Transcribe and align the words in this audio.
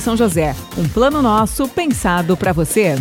São 0.00 0.16
José. 0.16 0.54
Um 0.76 0.88
plano 0.88 1.22
nosso 1.22 1.68
pensado 1.68 2.36
para 2.36 2.52
você. 2.52 2.96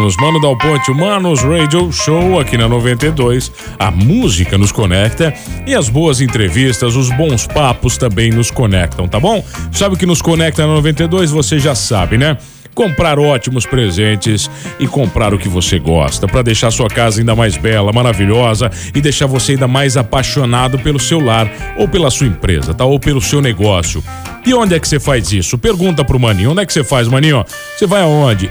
Manos. 0.00 0.16
Mano 0.16 0.40
Dal 0.40 0.56
Ponte, 0.56 0.90
Manos 0.92 1.42
Radio 1.42 1.92
Show 1.92 2.40
aqui 2.40 2.56
na 2.56 2.66
92. 2.66 3.52
A 3.78 3.90
música 3.90 4.56
nos 4.56 4.72
conecta 4.72 5.34
e 5.66 5.74
as 5.74 5.88
boas 5.88 6.20
entrevistas, 6.22 6.96
os 6.96 7.10
bons 7.10 7.46
papos 7.46 7.98
também 7.98 8.30
nos 8.30 8.50
conectam, 8.50 9.06
tá 9.06 9.20
bom? 9.20 9.44
Sabe 9.72 9.94
o 9.94 9.98
que 9.98 10.06
nos 10.06 10.22
conecta 10.22 10.66
na 10.66 10.74
92? 10.74 11.30
Você 11.30 11.58
já 11.58 11.74
sabe, 11.74 12.16
né? 12.16 12.38
comprar 12.72 13.18
ótimos 13.18 13.66
presentes 13.66 14.48
e 14.78 14.86
comprar 14.86 15.34
o 15.34 15.38
que 15.38 15.48
você 15.48 15.76
gosta 15.78 16.28
para 16.28 16.40
deixar 16.40 16.70
sua 16.70 16.88
casa 16.88 17.20
ainda 17.20 17.34
mais 17.34 17.56
bela, 17.56 17.92
maravilhosa 17.92 18.70
e 18.94 19.00
deixar 19.00 19.26
você 19.26 19.52
ainda 19.52 19.66
mais 19.66 19.96
apaixonado 19.96 20.78
pelo 20.78 20.98
seu 20.98 21.20
lar 21.20 21.50
ou 21.76 21.88
pela 21.88 22.10
sua 22.10 22.28
empresa, 22.28 22.72
tá? 22.72 22.84
Ou 22.84 22.98
pelo 22.98 23.20
seu 23.20 23.42
negócio. 23.42 24.02
E 24.46 24.54
onde 24.54 24.76
é 24.76 24.80
que 24.80 24.88
você 24.88 25.00
faz 25.00 25.32
isso? 25.32 25.58
Pergunta 25.58 26.04
pro 26.04 26.18
Maninho. 26.18 26.52
Onde 26.52 26.62
é 26.62 26.66
que 26.66 26.72
você 26.72 26.84
faz, 26.84 27.08
Maninho? 27.08 27.44
Você 27.76 27.86
vai 27.86 28.02
aonde? 28.02 28.48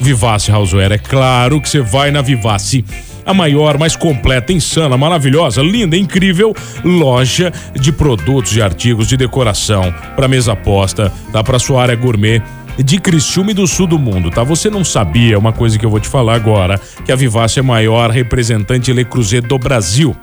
Vivace 0.00 0.50
Houseware. 0.50 0.92
É 0.92 0.98
claro 0.98 1.60
que 1.60 1.68
você 1.68 1.80
vai 1.80 2.10
na 2.10 2.22
Vivace 2.22 2.84
a 3.28 3.34
maior, 3.34 3.76
mais 3.76 3.94
completa, 3.94 4.54
insana, 4.54 4.96
maravilhosa, 4.96 5.62
linda, 5.62 5.96
incrível 5.96 6.54
loja 6.82 7.52
de 7.78 7.92
produtos 7.92 8.56
e 8.56 8.62
artigos 8.62 9.06
de 9.06 9.18
decoração 9.18 9.92
para 10.16 10.26
mesa 10.26 10.56
posta, 10.56 11.12
tá 11.30 11.44
para 11.44 11.58
sua 11.58 11.82
área 11.82 11.94
gourmet 11.94 12.42
de 12.78 12.98
Criciúma 12.98 13.50
e 13.50 13.54
do 13.54 13.66
sul 13.66 13.86
do 13.86 13.98
mundo, 13.98 14.30
tá? 14.30 14.42
Você 14.44 14.70
não 14.70 14.84
sabia 14.84 15.38
uma 15.38 15.52
coisa 15.52 15.78
que 15.78 15.84
eu 15.84 15.90
vou 15.90 16.00
te 16.00 16.08
falar 16.08 16.34
agora, 16.34 16.80
que 17.04 17.12
a 17.12 17.16
Vivace 17.16 17.58
é 17.58 17.60
a 17.60 17.64
maior 17.64 18.10
representante 18.10 18.92
Le 18.92 19.04
Creuset 19.04 19.46
do 19.46 19.58
Brasil. 19.58 20.16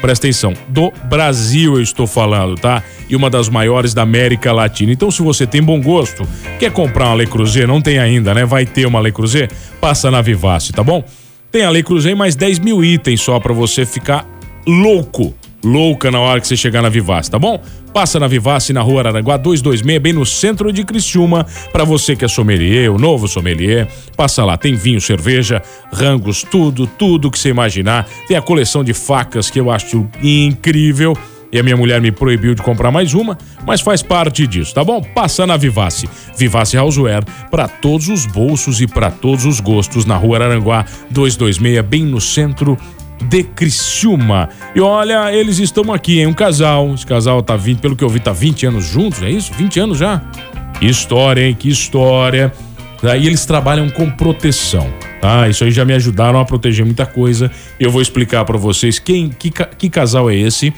Presta 0.00 0.26
atenção, 0.26 0.54
do 0.68 0.92
Brasil 1.04 1.74
eu 1.74 1.82
estou 1.82 2.06
falando, 2.06 2.54
tá? 2.54 2.82
E 3.08 3.16
uma 3.16 3.30
das 3.30 3.48
maiores 3.48 3.94
da 3.94 4.02
América 4.02 4.52
Latina. 4.52 4.92
Então, 4.92 5.10
se 5.10 5.22
você 5.22 5.46
tem 5.46 5.62
bom 5.62 5.80
gosto, 5.80 6.26
quer 6.58 6.70
comprar 6.70 7.06
uma 7.06 7.16
Le 7.16 7.26
Creuset, 7.26 7.66
não 7.66 7.80
tem 7.80 7.98
ainda, 7.98 8.34
né? 8.34 8.44
Vai 8.44 8.66
ter 8.66 8.86
uma 8.86 9.00
Le 9.00 9.12
Creuset? 9.12 9.50
Passa 9.80 10.10
na 10.10 10.20
Vivace, 10.20 10.72
tá 10.72 10.82
bom? 10.82 11.04
Tem 11.50 11.64
a 11.64 11.70
Le 11.70 11.82
e 11.82 12.14
mais 12.14 12.36
10 12.36 12.58
mil 12.58 12.84
itens 12.84 13.20
só 13.20 13.40
para 13.40 13.52
você 13.52 13.86
ficar 13.86 14.26
louco 14.66 15.34
louca 15.66 16.10
na 16.10 16.20
hora 16.20 16.40
que 16.40 16.46
você 16.46 16.56
chegar 16.56 16.80
na 16.80 16.88
Vivace, 16.88 17.30
tá 17.30 17.38
bom? 17.38 17.60
Passa 17.92 18.20
na 18.20 18.28
Vivace 18.28 18.72
na 18.72 18.82
rua 18.82 19.00
Araranguá 19.00 19.36
226, 19.36 20.00
bem 20.00 20.12
no 20.12 20.24
centro 20.24 20.72
de 20.72 20.84
Criciúma, 20.84 21.44
para 21.72 21.82
você 21.82 22.14
que 22.14 22.24
é 22.24 22.28
sommelier, 22.28 22.90
o 22.90 22.98
novo 22.98 23.26
sommelier. 23.26 23.88
Passa 24.16 24.44
lá, 24.44 24.56
tem 24.56 24.74
vinho, 24.74 25.00
cerveja, 25.00 25.60
rangos, 25.92 26.42
tudo, 26.48 26.86
tudo 26.86 27.30
que 27.30 27.38
você 27.38 27.48
imaginar. 27.48 28.06
Tem 28.28 28.36
a 28.36 28.42
coleção 28.42 28.84
de 28.84 28.94
facas 28.94 29.50
que 29.50 29.58
eu 29.58 29.70
acho 29.70 30.06
incrível. 30.22 31.16
E 31.52 31.58
a 31.58 31.62
minha 31.62 31.76
mulher 31.76 32.00
me 32.00 32.10
proibiu 32.10 32.54
de 32.54 32.62
comprar 32.62 32.90
mais 32.90 33.14
uma, 33.14 33.38
mas 33.66 33.80
faz 33.80 34.02
parte 34.02 34.46
disso, 34.46 34.74
tá 34.74 34.84
bom? 34.84 35.00
Passa 35.00 35.46
na 35.46 35.56
Vivace. 35.56 36.08
Vivace 36.36 36.76
Houseware 36.76 37.24
para 37.50 37.66
todos 37.66 38.08
os 38.08 38.26
bolsos 38.26 38.80
e 38.80 38.86
para 38.86 39.10
todos 39.10 39.46
os 39.46 39.58
gostos 39.60 40.04
na 40.04 40.16
Rua 40.16 40.36
Araranguá 40.36 40.84
226, 41.10 41.88
bem 41.88 42.04
no 42.04 42.20
centro 42.20 42.76
de 43.24 43.42
Criciúma. 43.42 44.48
E 44.74 44.80
olha, 44.80 45.32
eles 45.34 45.58
estão 45.58 45.92
aqui, 45.92 46.20
hein? 46.20 46.26
Um 46.26 46.32
casal. 46.34 46.92
Esse 46.94 47.06
casal 47.06 47.42
tá 47.42 47.56
20, 47.56 47.80
pelo 47.80 47.96
que 47.96 48.04
eu 48.04 48.08
vi, 48.08 48.20
tá 48.20 48.32
20 48.32 48.66
anos 48.66 48.84
juntos, 48.86 49.22
é 49.22 49.30
isso? 49.30 49.52
20 49.54 49.80
anos 49.80 49.98
já. 49.98 50.22
Que 50.78 50.86
história, 50.86 51.46
hein? 51.46 51.56
Que 51.58 51.68
história. 51.68 52.52
Daí 53.02 53.26
eles 53.26 53.44
trabalham 53.44 53.88
com 53.90 54.10
proteção, 54.10 54.90
tá? 55.20 55.48
Isso 55.48 55.64
aí 55.64 55.70
já 55.70 55.84
me 55.84 55.92
ajudaram 55.92 56.40
a 56.40 56.44
proteger 56.44 56.84
muita 56.84 57.04
coisa. 57.06 57.50
Eu 57.78 57.90
vou 57.90 58.00
explicar 58.00 58.44
para 58.44 58.56
vocês 58.56 58.98
quem, 58.98 59.28
que, 59.28 59.50
que 59.50 59.90
casal 59.90 60.30
é 60.30 60.36
esse. 60.36 60.72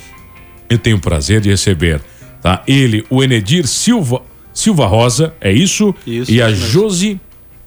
Eu 0.69 0.79
tenho 0.79 0.97
o 0.97 1.01
prazer 1.01 1.41
de 1.41 1.49
receber, 1.49 2.01
tá? 2.43 2.63
Ele, 2.67 3.05
o 3.09 3.23
Enedir 3.23 3.67
Silva, 3.67 4.21
Silva 4.53 4.87
Rosa, 4.87 5.33
é 5.41 5.53
isso? 5.53 5.95
Isso, 6.07 6.31
E 6.31 6.43
a 6.43 6.49
mesmo. 6.49 6.67
Josi, 6.67 7.21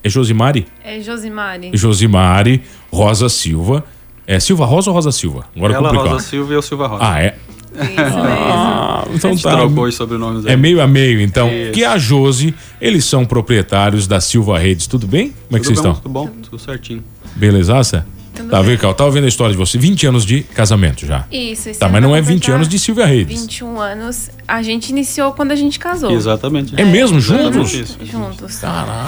é 0.04 0.08
Josimari? 0.08 0.66
É 0.84 1.00
Josimari. 1.00 1.70
Josimari 1.74 2.62
Rosa 2.92 3.28
Silva. 3.28 3.84
É 4.26 4.38
Silva 4.40 4.64
Rosa 4.64 4.90
ou 4.90 4.94
Rosa 4.94 5.12
Silva? 5.12 5.44
Agora 5.56 5.74
Ela, 5.74 5.88
complicou. 5.88 6.12
Rosa 6.12 6.24
Silva 6.24 6.52
e 6.52 6.56
eu, 6.56 6.62
Silva 6.62 6.86
Rosa. 6.86 7.04
Ah, 7.04 7.20
é? 7.20 7.34
Isso 7.74 7.90
mesmo. 7.94 8.18
Ah, 8.22 9.04
a 9.10 9.14
então 9.14 9.30
gente 9.30 9.42
tá. 9.42 9.56
trocou 9.56 9.84
os 9.84 9.94
sobrenomes 9.94 10.46
aí. 10.46 10.52
É 10.52 10.56
meio 10.56 10.80
a 10.80 10.86
meio, 10.86 11.20
então. 11.20 11.48
Isso. 11.48 11.72
Que 11.72 11.84
é 11.84 11.86
a 11.86 11.96
Josi, 11.98 12.54
eles 12.80 13.04
são 13.04 13.24
proprietários 13.24 14.06
da 14.06 14.20
Silva 14.20 14.58
Redes. 14.58 14.86
Tudo 14.86 15.06
bem? 15.06 15.32
Como 15.48 15.56
é 15.56 15.60
que 15.60 15.64
Tudo 15.66 15.74
vocês 15.74 15.80
bom, 15.80 15.88
estão? 15.92 16.02
Tudo 16.02 16.12
bom, 16.12 16.28
tudo 16.42 16.58
certinho. 16.58 17.02
Belezaça? 17.34 18.06
Tudo 18.34 18.48
Tá 18.48 18.58
bem. 18.58 18.70
vendo, 18.70 18.78
Cal? 18.80 18.94
Tava 18.94 19.10
vendo 19.10 19.24
a 19.24 19.28
história 19.28 19.52
de 19.52 19.58
você. 19.58 19.76
20 19.78 20.06
anos 20.06 20.24
de 20.24 20.42
casamento 20.42 21.06
já. 21.06 21.24
Isso, 21.30 21.68
esse 21.68 21.78
Tá, 21.78 21.88
mas 21.88 22.02
não 22.02 22.14
é 22.16 22.20
20 22.20 22.28
completar 22.34 22.54
anos 22.56 22.68
de 22.68 22.78
Silvia 22.78 23.06
Redes. 23.06 23.40
21 23.40 23.80
anos. 23.80 24.30
A 24.48 24.62
gente 24.62 24.90
iniciou 24.90 25.32
quando 25.32 25.52
a 25.52 25.56
gente 25.56 25.78
casou. 25.78 26.10
Exatamente. 26.10 26.74
É 26.78 26.84
mesmo? 26.84 27.18
Exatamente 27.18 27.54
Juntos? 27.54 27.72
isso. 27.74 27.98
Juntos. 28.04 28.60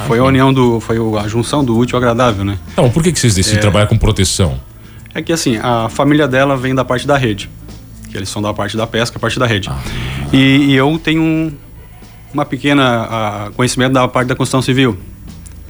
Foi 0.06 0.18
a 0.18 0.24
união 0.24 0.52
do. 0.52 0.80
Foi 0.80 0.96
a 1.22 1.28
junção 1.28 1.64
do 1.64 1.76
útil 1.76 1.96
ao 1.96 2.02
agradável, 2.02 2.44
né? 2.44 2.58
Então, 2.72 2.90
por 2.90 3.02
que, 3.02 3.12
que 3.12 3.18
vocês 3.20 3.34
decidem 3.34 3.60
trabalhar 3.60 3.86
com 3.86 3.96
proteção? 3.96 4.58
É 5.14 5.22
que 5.22 5.32
assim, 5.32 5.58
a 5.62 5.88
família 5.88 6.26
dela 6.26 6.56
vem 6.56 6.74
da 6.74 6.84
parte 6.84 7.06
da 7.06 7.16
rede. 7.16 7.48
Que 8.10 8.16
eles 8.16 8.28
são 8.28 8.42
da 8.42 8.52
parte 8.52 8.76
da 8.76 8.86
pesca, 8.86 9.16
a 9.16 9.20
parte 9.20 9.38
da 9.38 9.46
rede. 9.46 9.70
E, 10.32 10.36
e 10.70 10.74
eu 10.74 10.98
tenho 11.02 11.22
um- 11.22 11.52
uma 12.32 12.44
pequena 12.44 13.06
ah, 13.08 13.50
conhecimento 13.54 13.92
da 13.92 14.08
parte 14.08 14.28
da 14.28 14.34
construção 14.34 14.60
civil. 14.60 14.98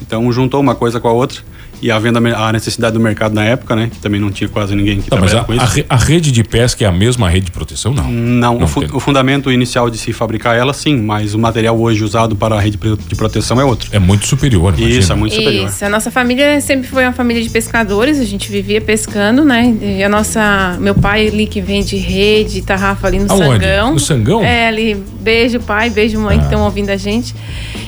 Então 0.01 0.31
juntou 0.33 0.61
uma 0.61 0.75
coisa 0.75 0.99
com 0.99 1.09
a 1.09 1.13
outra. 1.13 1.41
E 1.83 1.91
havendo 1.91 2.17
a 2.17 2.21
me- 2.21 2.33
a 2.33 2.53
necessidade 2.53 2.95
do 2.95 3.01
mercado 3.01 3.35
na 3.35 3.45
época, 3.45 3.77
né? 3.77 3.91
Que 3.93 3.99
também 3.99 4.21
não 4.21 4.31
tinha 4.31 4.49
quase 4.49 4.75
ninguém 4.75 5.01
que 5.01 5.11
Tá, 5.11 5.17
mas 5.17 5.35
a, 5.35 5.45
trabalhava 5.45 5.69
com 5.73 5.79
isso. 5.79 5.87
a 5.89 5.97
rede 5.97 6.31
de 6.33 6.43
pesca 6.43 6.85
é 6.85 6.89
a 6.89 6.93
mesma 6.93 7.29
rede 7.29 7.47
de 7.47 7.53
proteção? 7.53 7.93
Não. 7.93 8.11
Não, 8.11 8.55
Não 8.59 8.65
o, 8.65 8.67
fu- 8.69 8.81
tem. 8.81 8.91
o 8.93 9.01
fundamento 9.01 9.51
inicial 9.53 9.91
de 9.91 9.99
se 9.99 10.13
fabricar 10.13 10.57
ela, 10.57 10.73
sim, 10.73 10.97
mas 10.97 11.35
o 11.35 11.39
material 11.39 11.79
hoje 11.79 12.03
usado 12.03 12.35
para 12.37 12.55
a 12.57 12.61
rede 12.61 12.79
de 13.09 13.15
proteção 13.15 13.61
é 13.61 13.65
outro. 13.65 13.89
É 13.93 13.99
muito 13.99 14.27
superior, 14.27 14.75
imagina. 14.77 14.99
Isso, 15.01 15.13
é 15.13 15.17
muito 15.17 15.35
superior. 15.35 15.69
Isso, 15.69 15.85
a 15.85 15.89
nossa 15.89 16.11
família 16.11 16.61
sempre 16.61 16.89
foi 16.89 17.05
uma 17.05 17.13
família 17.13 17.43
de 17.43 17.51
pescadores, 17.51 18.19
a 18.19 18.25
gente 18.25 18.51
vivia 18.51 18.81
pescando, 18.81 19.45
né? 19.45 19.75
E 19.83 20.03
a 20.03 20.09
nossa, 20.09 20.77
meu 20.81 20.95
pai 20.95 21.29
ali 21.29 21.47
que 21.47 21.61
vende 21.61 21.97
rede, 21.97 22.63
tarrafa 22.63 23.07
ali 23.07 23.19
no 23.19 23.31
Aonde? 23.31 23.45
Sangão. 23.65 23.93
No 23.93 24.01
Sangão? 24.01 24.45
É, 24.45 24.69
ali, 24.69 24.97
beijo 25.21 25.61
pai, 25.61 25.91
beijo 25.91 26.19
mãe 26.21 26.39
que 26.39 26.45
estão 26.45 26.63
ouvindo 26.63 26.91
a 26.91 26.97
gente. 26.97 27.35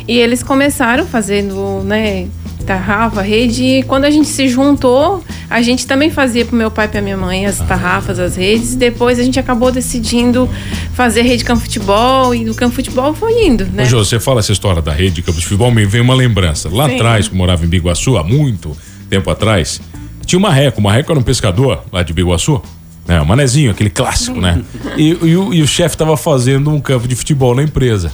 E 0.09 0.19
eles 0.19 0.43
começaram 0.43 1.05
fazendo, 1.07 1.83
né, 1.85 2.27
tarrafa, 2.67 3.23
rede, 3.23 3.63
e 3.63 3.83
quando 3.85 4.05
a 4.05 4.11
gente 4.11 4.29
se 4.29 4.49
juntou, 4.49 5.25
a 5.49 5.63
gente 5.63 5.87
também 5.87 6.11
fazia 6.11 6.45
pro 6.45 6.57
meu 6.57 6.71
pai 6.71 6.87
e 6.87 6.89
pra 6.89 7.01
minha 7.01 7.17
mãe 7.17 7.47
as 7.47 7.59
tarrafas, 7.59 8.19
as 8.19 8.37
redes, 8.37 8.75
e 8.75 8.77
depois 8.77 9.19
a 9.19 9.23
gente 9.23 9.39
acabou 9.39 9.71
decidindo 9.71 10.49
fazer 10.93 11.23
rede 11.23 11.45
campo 11.45 11.63
futebol, 11.63 12.35
e 12.35 12.45
do 12.45 12.55
campo 12.55 12.75
futebol 12.75 13.15
foi 13.15 13.47
indo, 13.47 13.65
né? 13.67 13.85
Ô, 13.85 13.87
Jô, 13.87 14.05
você 14.05 14.19
fala 14.19 14.41
essa 14.41 14.53
história 14.53 14.83
da 14.83 14.93
rede 14.93 15.17
de 15.17 15.23
campo 15.23 15.39
de 15.39 15.45
futebol, 15.45 15.71
me 15.71 15.87
vem 15.87 16.01
uma 16.01 16.15
lembrança. 16.15 16.69
Lá 16.71 16.89
Sim. 16.89 16.97
atrás, 16.97 17.29
que 17.29 17.35
eu 17.35 17.39
morava 17.39 17.65
em 17.65 17.69
Biguaçu, 17.69 18.17
há 18.17 18.25
muito 18.25 18.77
tempo 19.09 19.31
atrás, 19.31 19.81
tinha 20.27 20.39
uma 20.39 20.49
Marreco. 20.49 20.81
O 20.81 20.83
Marreco 20.83 21.13
era 21.13 21.19
um 21.19 21.23
pescador 21.23 21.85
lá 21.93 22.03
de 22.03 22.13
Biguaçu. 22.13 22.61
É, 23.09 23.21
o 23.21 23.27
manezinho, 23.27 23.71
aquele 23.71 23.89
clássico, 23.91 24.41
né? 24.41 24.61
E, 24.97 25.11
e 25.23 25.37
o, 25.37 25.55
e 25.55 25.63
o 25.63 25.67
chefe 25.67 25.97
tava 25.97 26.17
fazendo 26.17 26.71
um 26.71 26.81
campo 26.81 27.07
de 27.07 27.15
futebol 27.15 27.55
na 27.55 27.63
empresa. 27.63 28.11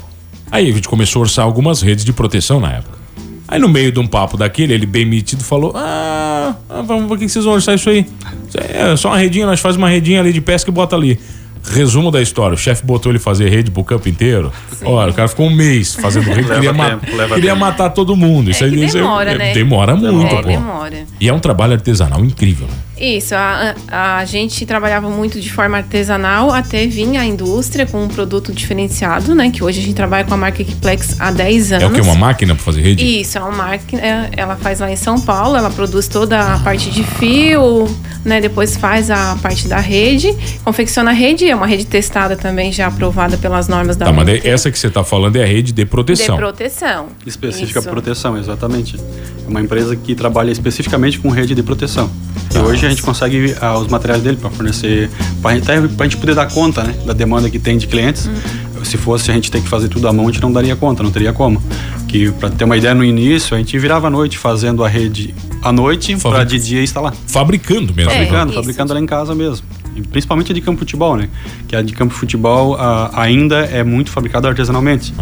Aí 0.50 0.70
a 0.70 0.72
gente 0.72 0.87
começou 0.87 1.20
a 1.20 1.22
orçar 1.22 1.46
algumas 1.46 1.81
redes 1.81 2.04
de 2.04 2.12
proteção 2.12 2.60
na 2.60 2.72
época. 2.72 3.01
Aí 3.52 3.58
no 3.60 3.69
meio 3.69 3.93
de 3.93 4.00
um 4.00 4.06
papo 4.06 4.34
daquele, 4.38 4.72
ele 4.72 4.87
bem 4.87 5.04
metido 5.04 5.44
falou: 5.44 5.72
Ah, 5.76 6.54
ah, 6.70 6.81
vamos 6.81 7.06
ver 7.06 7.14
o 7.16 7.19
que 7.19 7.28
vocês 7.28 7.44
vão 7.44 7.52
orçar 7.52 7.75
isso 7.75 7.90
aí. 7.90 8.06
Isso 8.49 8.58
aí 8.58 8.93
É 8.93 8.96
só 8.96 9.08
uma 9.08 9.19
redinha, 9.19 9.44
nós 9.44 9.60
faz 9.60 9.76
uma 9.76 9.90
redinha 9.90 10.20
ali 10.20 10.32
de 10.32 10.40
pesca 10.40 10.70
e 10.70 10.72
bota 10.72 10.96
ali. 10.96 11.20
Resumo 11.70 12.10
da 12.10 12.22
história: 12.22 12.54
o 12.54 12.58
chefe 12.58 12.84
botou 12.87 13.12
ele 13.12 13.19
fazer 13.19 13.50
rede 13.50 13.70
pro 13.70 13.84
campo 13.84 14.08
inteiro. 14.08 14.50
Olha, 14.82 15.10
o 15.10 15.14
cara 15.14 15.28
ficou 15.28 15.46
um 15.49 15.54
mês 15.54 15.94
fazendo 15.94 16.25
rede, 16.28 16.49
Leva 16.49 16.54
queria, 16.54 16.72
ma- 16.72 16.90
tempo, 16.90 17.14
leva 17.16 17.34
queria 17.34 17.52
tempo. 17.54 17.64
muito. 17.66 17.90
todo 17.94 18.16
mundo. 18.16 18.50
Isso 18.50 18.64
É 18.64 18.66
aí 18.69 18.72
que 18.72 18.84
isso 18.87 18.96
aí- 18.96 19.02
demora, 19.02 19.31
é- 19.32 19.38
né? 19.38 19.52
Demora 19.52 19.94
muito, 19.96 20.34
é, 20.34 20.43
pô. 20.43 20.49
demora. 20.49 21.04
E 21.20 21.28
é 21.28 21.32
um 21.32 21.38
trabalho 21.38 21.75
artesanal 21.75 22.25
incrível, 22.25 22.66
né? 22.66 22.75
Isso, 23.02 23.34
a, 23.34 23.75
a 23.88 24.25
gente 24.25 24.64
trabalhava 24.64 25.10
muito 25.10 25.40
de 25.40 25.52
forma 25.52 25.76
artesanal 25.78 26.50
até 26.52 26.87
vir 26.87 27.16
a 27.16 27.25
indústria 27.25 27.84
com 27.84 28.04
um 28.04 28.06
produto 28.06 28.52
diferenciado, 28.52 29.34
né? 29.34 29.50
Que 29.50 29.64
hoje 29.64 29.81
a 29.81 29.82
gente 29.82 29.94
trabalha 29.96 30.25
com 30.25 30.32
a 30.34 30.37
marca 30.37 30.62
Equiplex 30.62 31.16
há 31.19 31.32
10 31.32 31.72
anos. 31.72 31.82
É 31.82 31.87
o 31.88 31.90
que? 31.90 32.00
Uma 32.00 32.14
máquina 32.14 32.54
para 32.54 32.62
fazer 32.62 32.81
rede? 32.81 33.04
Isso, 33.20 33.37
é 33.37 33.40
uma 33.40 33.50
máquina, 33.50 34.00
é, 34.00 34.31
ela 34.37 34.54
faz 34.54 34.78
lá 34.78 34.88
em 34.88 34.94
São 34.94 35.20
Paulo, 35.20 35.56
ela 35.56 35.69
produz 35.69 36.06
toda 36.06 36.54
a 36.54 36.58
parte 36.60 36.90
de 36.90 37.02
fio, 37.02 37.88
né? 38.25 38.40
Depois 38.40 38.76
faz 38.76 39.10
a 39.10 39.37
parte 39.43 39.66
da 39.66 39.81
rede, 39.81 40.32
confecciona 40.64 41.10
a 41.10 41.14
rede, 41.14 41.50
é 41.50 41.56
uma 41.56 41.66
rede 41.66 41.84
testada 41.87 42.37
também, 42.37 42.70
já 42.70 42.87
aprovada 42.87 43.37
pelas 43.37 43.66
normas 43.66 43.96
da 43.96 44.06
Tá, 44.06 44.12
mas 44.12 44.28
ONU. 44.28 44.40
essa 44.44 44.70
que 44.70 44.78
você 44.78 44.88
tá 44.88 45.02
falando 45.02 45.34
é 45.37 45.43
a 45.43 45.46
rede 45.46 45.72
de 45.72 45.84
proteção. 45.84 46.37
De 46.37 46.40
proteção. 46.40 47.08
Específica 47.26 47.81
Isso. 47.81 47.88
proteção, 47.88 48.38
exatamente. 48.38 48.96
É 49.44 49.49
uma 49.49 49.60
empresa 49.60 49.96
que 49.96 50.14
trabalha 50.14 50.52
especificamente 50.52 51.19
com 51.19 51.31
rede 51.31 51.52
de 51.52 51.62
proteção. 51.64 52.08
E 52.54 52.58
hoje 52.58 52.87
a 52.87 52.91
gente 52.92 53.02
consegue 53.02 53.54
ah, 53.60 53.78
os 53.78 53.88
materiais 53.88 54.22
dele 54.22 54.36
para 54.36 54.50
fornecer, 54.50 55.10
para 55.40 55.52
a 55.52 56.04
gente 56.04 56.16
poder 56.16 56.34
dar 56.34 56.48
conta 56.50 56.82
né, 56.82 56.94
da 57.04 57.12
demanda 57.12 57.50
que 57.50 57.58
tem 57.58 57.76
de 57.76 57.86
clientes. 57.86 58.28
Se 58.84 58.96
fosse 58.96 59.30
a 59.30 59.34
gente 59.34 59.50
ter 59.50 59.62
que 59.62 59.68
fazer 59.68 59.88
tudo 59.88 60.08
à 60.08 60.12
mão, 60.12 60.26
a 60.26 60.32
gente 60.32 60.42
não 60.42 60.52
daria 60.52 60.74
conta, 60.74 61.02
não 61.02 61.10
teria 61.10 61.32
como. 61.32 61.62
Que 62.08 62.30
para 62.32 62.50
ter 62.50 62.64
uma 62.64 62.76
ideia 62.76 62.94
no 62.94 63.04
início, 63.04 63.54
a 63.54 63.58
gente 63.58 63.78
virava 63.78 64.08
à 64.08 64.10
noite 64.10 64.36
fazendo 64.36 64.84
a 64.84 64.88
rede 64.88 65.34
à 65.62 65.72
noite 65.72 66.16
para 66.16 66.44
de 66.44 66.58
dia 66.58 66.82
instalar. 66.82 67.14
Fabricando 67.26 67.94
mesmo. 67.94 68.10
É, 68.10 68.14
Fabricando, 68.14 68.52
isso. 68.52 68.60
fabricando 68.60 68.92
ela 68.92 69.00
em 69.00 69.06
casa 69.06 69.34
mesmo. 69.34 69.64
E 69.94 70.02
principalmente 70.02 70.50
a 70.50 70.54
de 70.54 70.60
campo 70.60 70.76
de 70.76 70.80
futebol, 70.80 71.16
né? 71.16 71.28
Que 71.68 71.76
a 71.76 71.82
de 71.82 71.92
campo 71.92 72.12
de 72.12 72.18
futebol 72.18 72.76
ah, 72.78 73.10
ainda 73.14 73.58
é 73.58 73.84
muito 73.84 74.10
fabricada 74.10 74.48
artesanalmente. 74.48 75.14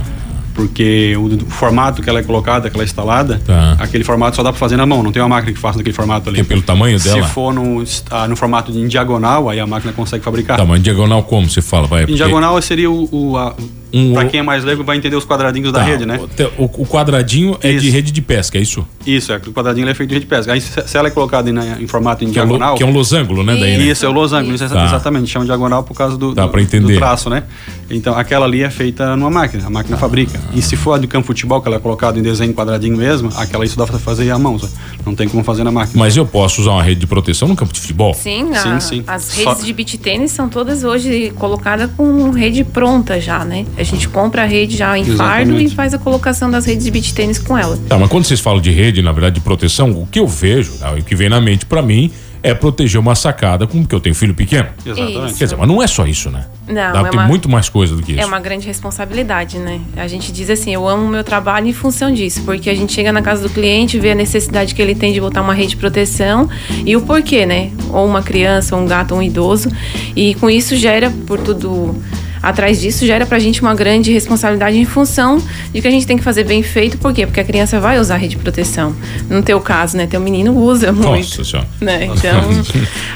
Porque 0.60 1.14
o, 1.16 1.26
o 1.26 1.50
formato 1.50 2.02
que 2.02 2.10
ela 2.10 2.18
é 2.20 2.22
colocada, 2.22 2.68
que 2.68 2.76
ela 2.76 2.84
é 2.84 2.86
instalada, 2.86 3.40
Tá. 3.46 3.76
aquele 3.78 4.04
formato 4.04 4.36
só 4.36 4.42
dá 4.42 4.50
pra 4.50 4.58
fazer 4.58 4.76
na 4.76 4.84
mão, 4.84 5.02
não 5.02 5.10
tem 5.10 5.22
uma 5.22 5.28
máquina 5.28 5.52
que 5.52 5.58
faça 5.58 5.78
naquele 5.78 5.94
formato 5.96 6.28
ali. 6.28 6.38
Porque 6.38 6.48
pelo 6.48 6.62
tamanho 6.62 6.98
dela. 7.00 7.22
Se 7.22 7.28
for 7.32 7.52
no, 7.54 7.82
ah, 8.10 8.28
no 8.28 8.36
formato 8.36 8.70
em 8.72 8.86
diagonal, 8.86 9.48
aí 9.48 9.58
a 9.58 9.66
máquina 9.66 9.92
consegue 9.92 10.22
fabricar. 10.22 10.56
Tamanho 10.58 10.82
diagonal 10.82 11.22
como 11.22 11.48
você 11.48 11.62
fala? 11.62 11.86
Vai, 11.86 12.02
Em 12.02 12.06
porque- 12.06 12.16
diagonal 12.16 12.60
seria 12.60 12.90
o. 12.90 13.08
o 13.10 13.36
a, 13.38 13.54
Um- 13.92 14.12
pra 14.14 14.24
quem 14.26 14.40
é 14.40 14.42
mais 14.42 14.64
leigo 14.64 14.84
vai 14.84 14.96
entender 14.96 15.16
os 15.16 15.24
quadradinhos 15.24 15.72
da 15.72 15.80
Tá, 15.80 15.84
rede, 15.84 16.06
né? 16.06 16.20
O, 16.58 16.64
o 16.64 16.86
quadradinho 16.86 17.56
é 17.62 17.72
de 17.72 17.78
Isso. 17.86 17.90
rede 17.92 18.12
de 18.12 18.22
pesca, 18.22 18.56
é 18.58 18.60
isso? 18.60 18.86
Isso, 19.06 19.32
é, 19.32 19.36
o 19.36 19.52
quadradinho 19.52 19.84
ele 19.84 19.90
é 19.90 19.94
feito 19.94 20.08
de 20.10 20.14
rede 20.14 20.24
de 20.26 20.30
pesca. 20.30 20.52
Aí 20.52 20.60
se, 20.60 20.70
se 20.86 20.96
ela 20.96 21.08
é 21.08 21.10
colocada 21.10 21.48
em, 21.50 21.82
em 21.82 21.86
formato 21.86 22.22
em 22.24 22.28
Que 22.30 22.38
é, 22.38 22.42
diagonal. 22.42 22.72
lo- 22.72 22.76
que 22.76 22.82
é 22.82 22.86
um 22.86 22.92
losango, 22.92 23.42
né? 23.42 23.56
Daí, 23.58 23.78
né? 23.78 23.84
Isso, 23.84 24.04
é 24.04 24.08
o 24.08 24.12
losango, 24.12 24.52
isso 24.52 24.64
é 24.64 24.68
Tá. 24.68 24.84
exatamente, 24.84 25.28
chama 25.30 25.44
diagonal 25.44 25.82
por 25.82 25.94
causa 25.94 26.16
do, 26.16 26.34
Dá 26.34 26.46
do, 26.46 26.80
do 26.80 26.94
traço, 26.96 27.28
né? 27.30 27.44
Então, 27.90 28.16
aquela 28.16 28.46
ali 28.46 28.62
é 28.62 28.70
feita 28.70 29.16
numa 29.16 29.30
máquina, 29.30 29.66
a 29.66 29.70
máquina 29.70 29.96
fabrica. 29.96 30.38
E 30.54 30.62
se 30.62 30.76
for 30.76 30.92
a 30.94 30.98
de 30.98 31.06
campo 31.06 31.22
de 31.34 31.40
futebol, 31.40 31.60
que 31.60 31.68
ela 31.68 31.76
é 31.76 31.80
colocada 31.80 32.18
em 32.18 32.22
desenho 32.22 32.52
quadradinho 32.54 32.96
mesmo, 32.96 33.30
aquela 33.36 33.64
isso 33.64 33.76
dá 33.76 33.86
pra 33.86 33.98
fazer 33.98 34.30
à 34.30 34.38
mão, 34.38 34.58
só. 34.58 34.68
não 35.04 35.14
tem 35.14 35.28
como 35.28 35.42
fazer 35.42 35.64
na 35.64 35.72
máquina. 35.72 35.98
Mas 35.98 36.16
eu 36.16 36.24
posso 36.26 36.60
usar 36.60 36.72
uma 36.72 36.82
rede 36.82 37.00
de 37.00 37.06
proteção 37.06 37.48
no 37.48 37.56
campo 37.56 37.72
de 37.72 37.80
futebol? 37.80 38.14
Sim, 38.14 38.50
Sim, 38.54 38.68
a- 38.70 38.80
sim. 38.80 39.04
as 39.06 39.22
Só- 39.24 39.50
redes 39.50 39.64
de 39.66 39.72
beach 39.72 39.98
tênis 39.98 40.30
são 40.30 40.48
todas 40.48 40.84
hoje 40.84 41.32
colocadas 41.36 41.90
com 41.96 42.30
rede 42.30 42.62
pronta 42.64 43.20
já, 43.20 43.44
né? 43.44 43.64
A 43.80 43.82
gente 43.82 44.08
compra 44.08 44.42
a 44.42 44.46
rede 44.46 44.76
já 44.76 44.96
em 44.98 45.04
fardo 45.04 45.58
e 45.58 45.68
faz 45.70 45.94
a 45.94 45.98
colocação 45.98 46.50
das 46.50 46.66
redes 46.66 46.84
de 46.84 46.90
beach 46.90 47.14
tênis 47.14 47.38
com 47.38 47.56
ela. 47.56 47.78
Tá, 47.88 47.98
mas 47.98 48.10
quando 48.10 48.24
vocês 48.26 48.38
falam 48.40 48.60
de 48.60 48.70
rede, 48.70 49.00
na 49.00 49.10
verdade, 49.10 49.36
de 49.36 49.40
proteção, 49.40 49.90
o 49.92 50.06
que 50.06 50.20
eu 50.20 50.26
vejo, 50.26 50.78
tá, 50.78 50.92
o 50.92 51.02
que 51.02 51.14
vem 51.16 51.30
na 51.30 51.40
mente 51.40 51.64
pra 51.64 51.80
mim 51.80 52.10
é 52.42 52.52
proteger 52.54 52.98
uma 53.00 53.14
sacada 53.14 53.66
com 53.66 53.80
porque 53.82 53.94
eu 53.94 54.00
tenho 54.00 54.14
filho 54.14 54.34
pequeno. 54.34 54.68
Exatamente. 54.84 55.34
Quer 55.34 55.44
dizer, 55.44 55.56
mas 55.56 55.68
não 55.68 55.82
é 55.82 55.86
só 55.86 56.06
isso, 56.06 56.30
né? 56.30 56.46
Não, 56.66 56.74
Dá, 56.92 57.00
é 57.00 57.02
tem 57.10 57.18
uma- 57.20 57.26
muito 57.26 57.48
mais 57.50 57.68
coisa 57.68 57.94
do 57.96 58.02
que 58.02 58.12
isso. 58.12 58.20
É 58.20 58.24
uma 58.26 58.38
grande 58.40 58.66
responsabilidade, 58.66 59.58
né? 59.58 59.80
A 59.96 60.06
gente 60.08 60.30
diz 60.32 60.48
assim, 60.50 60.72
eu 60.74 60.86
amo 60.88 61.04
o 61.04 61.08
meu 61.08 61.22
trabalho 61.24 61.66
em 61.66 61.72
função 61.72 62.12
disso, 62.12 62.42
porque 62.44 62.68
a 62.70 62.74
gente 62.74 62.92
chega 62.92 63.12
na 63.12 63.20
casa 63.22 63.42
do 63.42 63.50
cliente, 63.50 63.98
vê 63.98 64.12
a 64.12 64.14
necessidade 64.14 64.74
que 64.74 64.80
ele 64.80 64.94
tem 64.94 65.12
de 65.12 65.20
botar 65.20 65.42
uma 65.42 65.52
rede 65.54 65.70
de 65.70 65.76
proteção 65.76 66.48
e 66.86 66.96
o 66.96 67.02
porquê, 67.02 67.44
né? 67.46 67.70
Ou 67.90 68.06
uma 68.06 68.22
criança, 68.22 68.74
ou 68.76 68.82
um 68.82 68.86
gato, 68.86 69.12
ou 69.12 69.18
um 69.20 69.22
idoso. 69.22 69.70
E 70.16 70.34
com 70.36 70.48
isso 70.48 70.76
gera, 70.76 71.10
por 71.26 71.38
tudo 71.40 71.94
atrás 72.42 72.80
disso, 72.80 73.06
gera 73.06 73.26
pra 73.26 73.38
gente 73.38 73.60
uma 73.60 73.74
grande 73.74 74.12
responsabilidade 74.12 74.76
em 74.76 74.84
função 74.84 75.42
de 75.72 75.80
que 75.80 75.88
a 75.88 75.90
gente 75.90 76.06
tem 76.06 76.16
que 76.16 76.22
fazer 76.22 76.44
bem 76.44 76.62
feito, 76.62 76.98
por 76.98 77.12
quê? 77.12 77.26
Porque 77.26 77.40
a 77.40 77.44
criança 77.44 77.80
vai 77.80 77.98
usar 77.98 78.16
rede 78.16 78.36
de 78.36 78.42
proteção. 78.42 78.94
No 79.28 79.42
teu 79.42 79.60
caso, 79.60 79.96
né? 79.96 80.06
Teu 80.06 80.20
menino 80.20 80.56
usa 80.56 80.92
muito 80.92 81.08
Nossa 81.08 81.44
senhora. 81.44 81.68
né? 81.80 82.04
Então, 82.04 82.40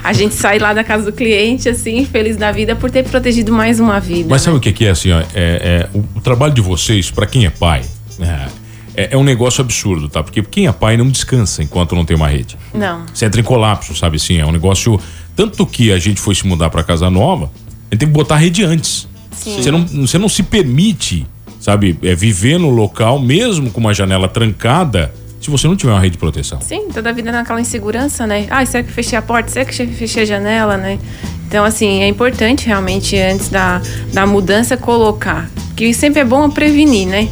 a 0.02 0.12
gente 0.12 0.34
sai 0.34 0.58
lá 0.58 0.72
da 0.72 0.84
casa 0.84 1.04
do 1.04 1.12
cliente, 1.12 1.68
assim, 1.68 2.04
feliz 2.04 2.36
da 2.36 2.52
vida 2.52 2.76
por 2.76 2.90
ter 2.90 3.04
protegido 3.04 3.52
mais 3.52 3.80
uma 3.80 3.98
vida. 4.00 4.28
Mas 4.28 4.42
né? 4.42 4.52
sabe 4.52 4.56
o 4.56 4.60
que 4.60 4.84
é 4.84 4.90
assim, 4.90 5.12
ó? 5.12 5.20
É, 5.20 5.24
é, 5.34 5.88
o, 5.94 6.20
trabalho 6.20 6.52
de 6.52 6.60
vocês, 6.60 7.10
pra 7.10 7.26
quem 7.26 7.46
é 7.46 7.50
pai, 7.50 7.82
é, 8.20 8.48
é, 8.96 9.08
é 9.12 9.16
um 9.16 9.24
negócio 9.24 9.60
absurdo, 9.60 10.08
tá? 10.08 10.22
Porque 10.22 10.42
quem 10.42 10.66
é 10.66 10.72
pai 10.72 10.96
não 10.96 11.08
descansa 11.08 11.62
enquanto 11.62 11.94
não 11.94 12.04
tem 12.04 12.16
uma 12.16 12.28
rede. 12.28 12.56
Não. 12.72 13.04
Você 13.12 13.24
entra 13.24 13.40
em 13.40 13.44
colapso, 13.44 13.94
sabe 13.94 14.16
assim? 14.16 14.38
É 14.38 14.46
um 14.46 14.52
negócio. 14.52 14.98
Tanto 15.36 15.66
que 15.66 15.92
a 15.92 15.98
gente 15.98 16.20
foi 16.20 16.34
se 16.34 16.46
mudar 16.46 16.70
pra 16.70 16.84
casa 16.84 17.10
nova, 17.10 17.50
a 17.90 17.94
gente 17.94 18.00
tem 18.00 18.08
que 18.08 18.14
botar 18.14 18.36
a 18.36 18.38
rede 18.38 18.64
antes. 18.64 19.08
Sim. 19.36 19.62
Você 19.62 19.70
não, 19.70 19.86
você 19.86 20.18
não 20.18 20.28
se 20.28 20.42
permite, 20.42 21.26
sabe, 21.60 21.98
é, 22.02 22.14
viver 22.14 22.58
no 22.58 22.70
local, 22.70 23.18
mesmo 23.18 23.70
com 23.70 23.80
uma 23.80 23.94
janela 23.94 24.28
trancada, 24.28 25.12
se 25.40 25.50
você 25.50 25.68
não 25.68 25.76
tiver 25.76 25.92
uma 25.92 26.00
rede 26.00 26.12
de 26.12 26.18
proteção. 26.18 26.58
Sim, 26.62 26.88
toda 26.92 27.10
a 27.10 27.12
vida 27.12 27.30
naquela 27.30 27.60
insegurança, 27.60 28.26
né? 28.26 28.46
Ah, 28.48 28.64
será 28.64 28.82
que 28.82 28.90
fechei 28.90 29.18
a 29.18 29.22
porta? 29.22 29.50
Será 29.50 29.64
que 29.64 29.86
fechei 29.86 30.22
a 30.22 30.26
janela, 30.26 30.76
né? 30.78 30.98
Então, 31.46 31.64
assim, 31.64 32.00
é 32.00 32.08
importante 32.08 32.66
realmente, 32.66 33.16
antes 33.18 33.50
da, 33.50 33.80
da 34.12 34.26
mudança, 34.26 34.76
colocar. 34.76 35.50
Que 35.76 35.92
sempre 35.92 36.20
é 36.20 36.24
bom 36.24 36.48
prevenir, 36.48 37.06
né? 37.06 37.28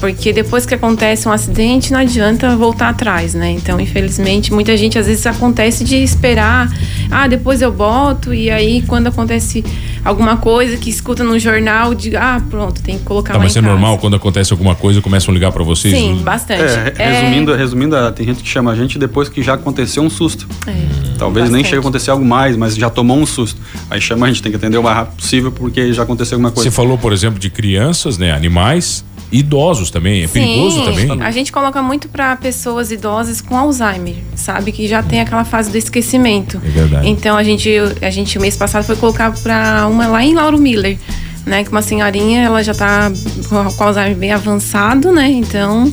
Porque 0.00 0.32
depois 0.32 0.64
que 0.64 0.74
acontece 0.74 1.28
um 1.28 1.32
acidente, 1.32 1.92
não 1.92 2.00
adianta 2.00 2.56
voltar 2.56 2.88
atrás, 2.88 3.34
né? 3.34 3.50
Então, 3.50 3.78
infelizmente, 3.78 4.50
muita 4.52 4.74
gente 4.76 4.98
às 4.98 5.06
vezes 5.06 5.26
acontece 5.26 5.84
de 5.84 5.96
esperar, 5.96 6.68
ah, 7.10 7.28
depois 7.28 7.60
eu 7.60 7.70
boto, 7.70 8.32
e 8.32 8.50
aí 8.50 8.82
quando 8.86 9.08
acontece 9.08 9.62
alguma 10.04 10.36
coisa 10.36 10.76
que 10.76 10.88
escuta 10.90 11.22
no 11.24 11.38
jornal, 11.38 11.94
diga, 11.94 12.20
ah, 12.36 12.40
pronto, 12.48 12.80
tem 12.82 12.98
que 12.98 13.04
colocar 13.04 13.32
Tá, 13.32 13.38
lá 13.38 13.44
mas 13.44 13.54
em 13.54 13.58
é 13.58 13.62
casa. 13.62 13.72
normal 13.72 13.98
quando 13.98 14.16
acontece 14.16 14.52
alguma 14.52 14.74
coisa, 14.74 15.00
começam 15.00 15.32
a 15.32 15.34
ligar 15.34 15.52
pra 15.52 15.62
vocês? 15.64 15.94
Sim, 15.94 16.14
Os- 16.14 16.22
bastante. 16.22 16.62
É, 16.98 17.10
resumindo, 17.20 17.54
resumindo, 17.54 17.96
ah, 17.96 18.10
tem 18.12 18.26
gente 18.26 18.42
que 18.42 18.48
chama 18.48 18.72
a 18.72 18.74
gente 18.76 18.98
depois 18.98 19.28
que 19.28 19.42
já 19.42 19.54
aconteceu 19.54 20.02
um 20.02 20.10
susto. 20.10 20.46
É, 20.66 20.72
Talvez 21.18 21.44
nem 21.50 21.52
bastante. 21.62 21.64
chegue 21.66 21.76
a 21.76 21.80
acontecer 21.80 22.10
algo 22.10 22.24
mais, 22.24 22.56
mas 22.56 22.74
já 22.76 22.88
tomou 22.88 23.18
um 23.18 23.26
susto. 23.26 23.60
Aí 23.90 24.00
chama 24.00 24.26
a 24.26 24.28
gente, 24.28 24.42
tem 24.42 24.50
que 24.50 24.56
atender 24.56 24.78
o 24.78 24.82
mais 24.82 24.96
rápido 24.96 25.16
possível 25.16 25.52
porque 25.52 25.92
já 25.92 26.02
aconteceu 26.02 26.36
alguma 26.36 26.50
coisa. 26.50 26.70
Você 26.70 26.74
falou, 26.74 26.96
por 26.96 27.12
exemplo, 27.12 27.38
de 27.38 27.50
crianças, 27.50 28.16
né? 28.18 28.32
Animais, 28.32 29.04
idosos 29.32 29.90
também. 29.90 30.24
É 30.24 30.28
perigoso 30.28 30.78
Sim, 30.78 30.84
também? 30.84 31.22
A 31.22 31.30
gente 31.30 31.52
coloca 31.52 31.80
muito 31.82 32.08
para 32.08 32.34
pessoas 32.36 32.90
idosas 32.90 33.40
com 33.40 33.56
Alzheimer, 33.56 34.16
sabe? 34.34 34.72
Que 34.72 34.88
já 34.88 35.02
tem 35.02 35.20
aquela 35.20 35.44
fase 35.44 35.70
do 35.70 35.76
esquecimento. 35.78 36.60
É 36.64 36.68
verdade. 36.68 37.08
Então 37.08 37.36
a 37.36 37.42
gente, 37.44 37.68
a 38.02 38.10
gente 38.10 38.36
o 38.38 38.40
mês 38.40 38.56
passado 38.56 38.84
foi 38.84 38.96
colocar 38.96 39.30
para 39.42 39.86
uma 39.86 40.06
lá 40.06 40.24
em 40.24 40.34
Lauro 40.34 40.58
Miller, 40.58 40.98
né? 41.46 41.62
Que 41.64 41.70
uma 41.70 41.82
senhorinha, 41.82 42.42
ela 42.42 42.62
já 42.62 42.74
tá 42.74 43.10
com 43.48 43.84
Alzheimer 43.84 44.16
bem 44.16 44.32
avançado, 44.32 45.12
né? 45.12 45.28
Então 45.30 45.92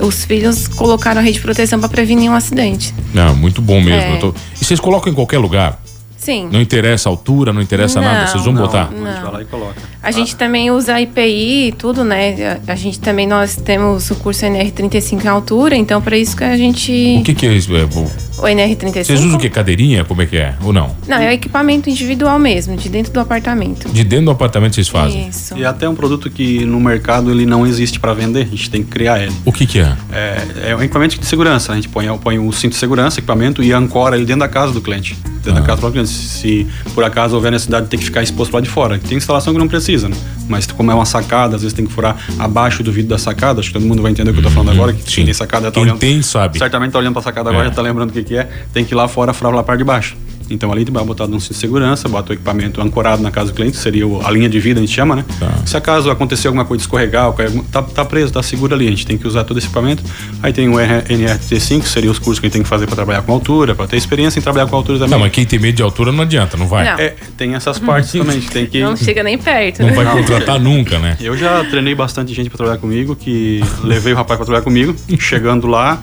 os 0.00 0.24
filhos 0.24 0.66
colocaram 0.68 1.20
a 1.20 1.22
rede 1.22 1.34
de 1.38 1.40
proteção 1.42 1.78
para 1.78 1.88
prevenir 1.88 2.30
um 2.30 2.34
acidente. 2.34 2.94
Não, 3.12 3.36
muito 3.36 3.60
bom 3.60 3.80
mesmo. 3.80 4.14
É. 4.14 4.16
Tô- 4.16 4.34
E 4.60 4.64
vocês 4.64 4.80
colocam 4.80 5.12
em 5.12 5.14
qualquer 5.14 5.38
lugar? 5.38 5.80
Sim. 6.16 6.50
Não 6.52 6.60
interessa 6.60 7.08
a 7.08 7.12
altura, 7.12 7.50
não 7.50 7.62
interessa 7.62 7.98
nada, 7.98 8.20
Não, 8.20 8.26
vocês 8.26 8.44
vão 8.44 8.52
Não, 8.52 8.60
botar. 8.62 8.90
A 8.90 9.12
gente 9.12 9.22
vai 9.22 9.32
lá 9.32 9.42
e 9.42 9.44
coloca. 9.46 9.74
A 10.02 10.10
gente 10.10 10.34
também 10.34 10.70
usa 10.70 10.98
IPI 11.00 11.68
e 11.68 11.72
tudo, 11.72 12.02
né? 12.04 12.58
A, 12.66 12.72
a 12.72 12.74
gente 12.74 12.98
também, 12.98 13.26
nós 13.26 13.56
temos 13.56 14.10
o 14.10 14.14
curso 14.16 14.46
NR35 14.46 15.24
em 15.24 15.28
altura, 15.28 15.76
então 15.76 16.00
para 16.00 16.16
isso 16.16 16.34
que 16.36 16.42
a 16.44 16.56
gente... 16.56 17.18
O 17.20 17.22
que 17.22 17.34
que 17.34 17.46
é 17.46 17.52
isso? 17.52 17.76
É, 17.76 17.84
o- 17.84 18.40
O 18.40 18.44
NR35? 18.44 19.04
Vocês 19.04 19.20
usam 19.22 19.36
o 19.36 19.38
que? 19.38 19.50
Cadeirinha? 19.50 20.02
Como 20.04 20.22
é 20.22 20.26
que 20.26 20.38
é? 20.38 20.54
Ou 20.64 20.72
não? 20.72 20.96
Não, 21.06 21.18
é 21.18 21.28
o 21.28 21.32
equipamento 21.32 21.90
individual 21.90 22.38
mesmo, 22.38 22.74
de 22.78 22.88
dentro 22.88 23.12
do 23.12 23.20
apartamento. 23.20 23.90
De 23.90 24.02
dentro 24.02 24.24
do 24.26 24.30
apartamento 24.30 24.74
vocês 24.76 24.88
fazem? 24.88 25.28
Isso. 25.28 25.54
E 25.58 25.64
até 25.66 25.86
um 25.86 25.94
produto 25.94 26.30
que 26.30 26.64
no 26.64 26.80
mercado 26.80 27.30
ele 27.30 27.44
não 27.44 27.66
existe 27.66 28.00
para 28.00 28.14
vender, 28.14 28.42
a 28.42 28.46
gente 28.50 28.70
tem 28.70 28.82
que 28.82 28.88
criar 28.88 29.20
ele. 29.22 29.32
O 29.44 29.52
que 29.52 29.66
que 29.66 29.80
é? 29.80 29.94
É, 30.12 30.70
é 30.70 30.76
um 30.76 30.80
equipamento 30.82 31.18
de 31.20 31.26
segurança, 31.26 31.72
a 31.72 31.74
gente 31.74 31.88
põe, 31.90 32.06
põe 32.18 32.38
o 32.38 32.50
cinto 32.52 32.72
de 32.72 32.78
segurança, 32.78 33.20
equipamento 33.20 33.62
e 33.62 33.70
ancora 33.72 34.16
ele 34.16 34.24
dentro 34.24 34.40
da 34.40 34.48
casa 34.48 34.72
do 34.72 34.80
cliente. 34.80 35.18
Dentro 35.44 35.58
Ah. 35.58 35.60
da 35.60 35.66
casa 35.66 35.82
do 35.82 35.90
cliente. 35.90 36.08
Se 36.10 36.66
por 36.94 37.04
acaso 37.04 37.34
houver 37.34 37.52
necessidade 37.52 37.84
de 37.84 37.90
ter 37.90 37.98
que 37.98 38.04
ficar 38.04 38.22
exposto 38.22 38.54
lá 38.54 38.60
de 38.62 38.68
fora. 38.70 38.98
Tem 38.98 39.18
instalação 39.18 39.52
que 39.52 39.58
não 39.58 39.68
precisa, 39.68 39.89
né? 40.08 40.16
Mas 40.48 40.66
como 40.66 40.90
é 40.90 40.94
uma 40.94 41.04
sacada, 41.04 41.56
às 41.56 41.62
vezes 41.62 41.74
tem 41.74 41.86
que 41.86 41.92
furar 41.92 42.16
abaixo 42.38 42.82
do 42.82 42.90
vidro 42.92 43.10
da 43.10 43.18
sacada, 43.18 43.60
acho 43.60 43.68
que 43.68 43.74
todo 43.74 43.86
mundo 43.86 44.02
vai 44.02 44.10
entender 44.10 44.30
o 44.30 44.34
que 44.34 44.40
eu 44.40 44.44
tô 44.44 44.50
falando 44.50 44.70
agora, 44.70 44.92
que. 44.92 45.10
Sim. 45.10 45.24
tem 45.24 45.34
sacada 45.34 45.66
tá 45.66 45.72
Quem 45.72 45.82
olhando. 45.84 45.98
tem 45.98 46.22
sabe. 46.22 46.58
Certamente 46.58 46.92
tá 46.92 46.98
olhando 46.98 47.12
pra 47.14 47.22
sacada 47.22 47.50
agora, 47.50 47.66
É. 47.66 47.68
já 47.68 47.74
tá 47.74 47.82
lembrando 47.82 48.10
o 48.10 48.12
que, 48.12 48.22
que 48.24 48.36
é. 48.36 48.48
Tem 48.72 48.84
que 48.84 48.92
ir 48.92 48.96
lá 48.96 49.06
fora 49.08 49.32
furar 49.32 49.52
lá 49.54 49.60
a 49.60 49.64
parte 49.64 49.78
de 49.78 49.84
baixo. 49.84 50.16
Então 50.50 50.72
ali 50.72 50.84
vai 50.84 51.04
botar 51.04 51.24
um 51.24 51.38
cinto 51.38 51.52
de 51.52 51.58
segurança, 51.58 52.08
bota 52.08 52.32
o 52.32 52.34
equipamento 52.34 52.80
ancorado 52.80 53.22
na 53.22 53.30
casa 53.30 53.52
do 53.52 53.54
cliente, 53.54 53.76
seria 53.76 54.04
a 54.24 54.30
linha 54.30 54.48
de 54.48 54.58
vida, 54.58 54.80
a 54.80 54.82
gente 54.82 54.94
chama, 54.94 55.16
né? 55.16 55.24
Tá. 55.38 55.52
Se 55.64 55.76
acaso 55.76 56.10
acontecer 56.10 56.48
alguma 56.48 56.64
coisa, 56.64 56.82
escorregar, 56.82 57.32
tá, 57.70 57.82
tá 57.82 58.04
preso, 58.04 58.32
tá 58.32 58.42
seguro 58.42 58.74
ali, 58.74 58.86
a 58.86 58.90
gente 58.90 59.06
tem 59.06 59.16
que 59.16 59.26
usar 59.26 59.44
todo 59.44 59.58
esse 59.58 59.66
equipamento. 59.66 60.02
Aí 60.42 60.52
tem 60.52 60.68
o 60.68 60.72
NRT5, 60.74 61.82
que 61.82 61.88
seria 61.88 62.10
os 62.10 62.18
cursos 62.18 62.40
que 62.40 62.46
a 62.46 62.48
gente 62.48 62.54
tem 62.54 62.62
que 62.62 62.68
fazer 62.68 62.86
para 62.86 62.96
trabalhar 62.96 63.22
com 63.22 63.32
altura, 63.32 63.74
para 63.74 63.86
ter 63.86 63.96
experiência 63.96 64.38
em 64.38 64.42
trabalhar 64.42 64.66
com 64.66 64.76
altura 64.76 64.98
também. 64.98 65.12
Não, 65.12 65.20
mas 65.20 65.32
quem 65.32 65.44
tem 65.46 65.58
medo 65.58 65.76
de 65.76 65.82
altura 65.82 66.10
não 66.10 66.22
adianta, 66.22 66.56
não 66.56 66.66
vai. 66.66 66.84
Não. 66.84 66.98
É, 66.98 67.14
tem 67.36 67.54
essas 67.54 67.78
partes 67.78 68.12
também, 68.12 68.30
a 68.30 68.40
gente 68.40 68.50
tem 68.50 68.66
que... 68.66 68.80
Não 68.80 68.96
chega 68.96 69.22
nem 69.22 69.38
perto. 69.38 69.80
Não 69.80 69.88
né? 69.88 69.94
vai 69.94 70.04
Não, 70.04 70.16
contratar 70.16 70.58
nunca, 70.58 70.98
né? 70.98 71.16
Eu 71.20 71.36
já 71.36 71.64
treinei 71.64 71.94
bastante 71.94 72.34
gente 72.34 72.50
para 72.50 72.58
trabalhar 72.58 72.78
comigo, 72.78 73.14
que 73.14 73.60
levei 73.84 74.12
o 74.12 74.16
rapaz 74.16 74.36
para 74.36 74.46
trabalhar 74.46 74.64
comigo. 74.64 74.94
Chegando 75.18 75.66
lá, 75.66 76.02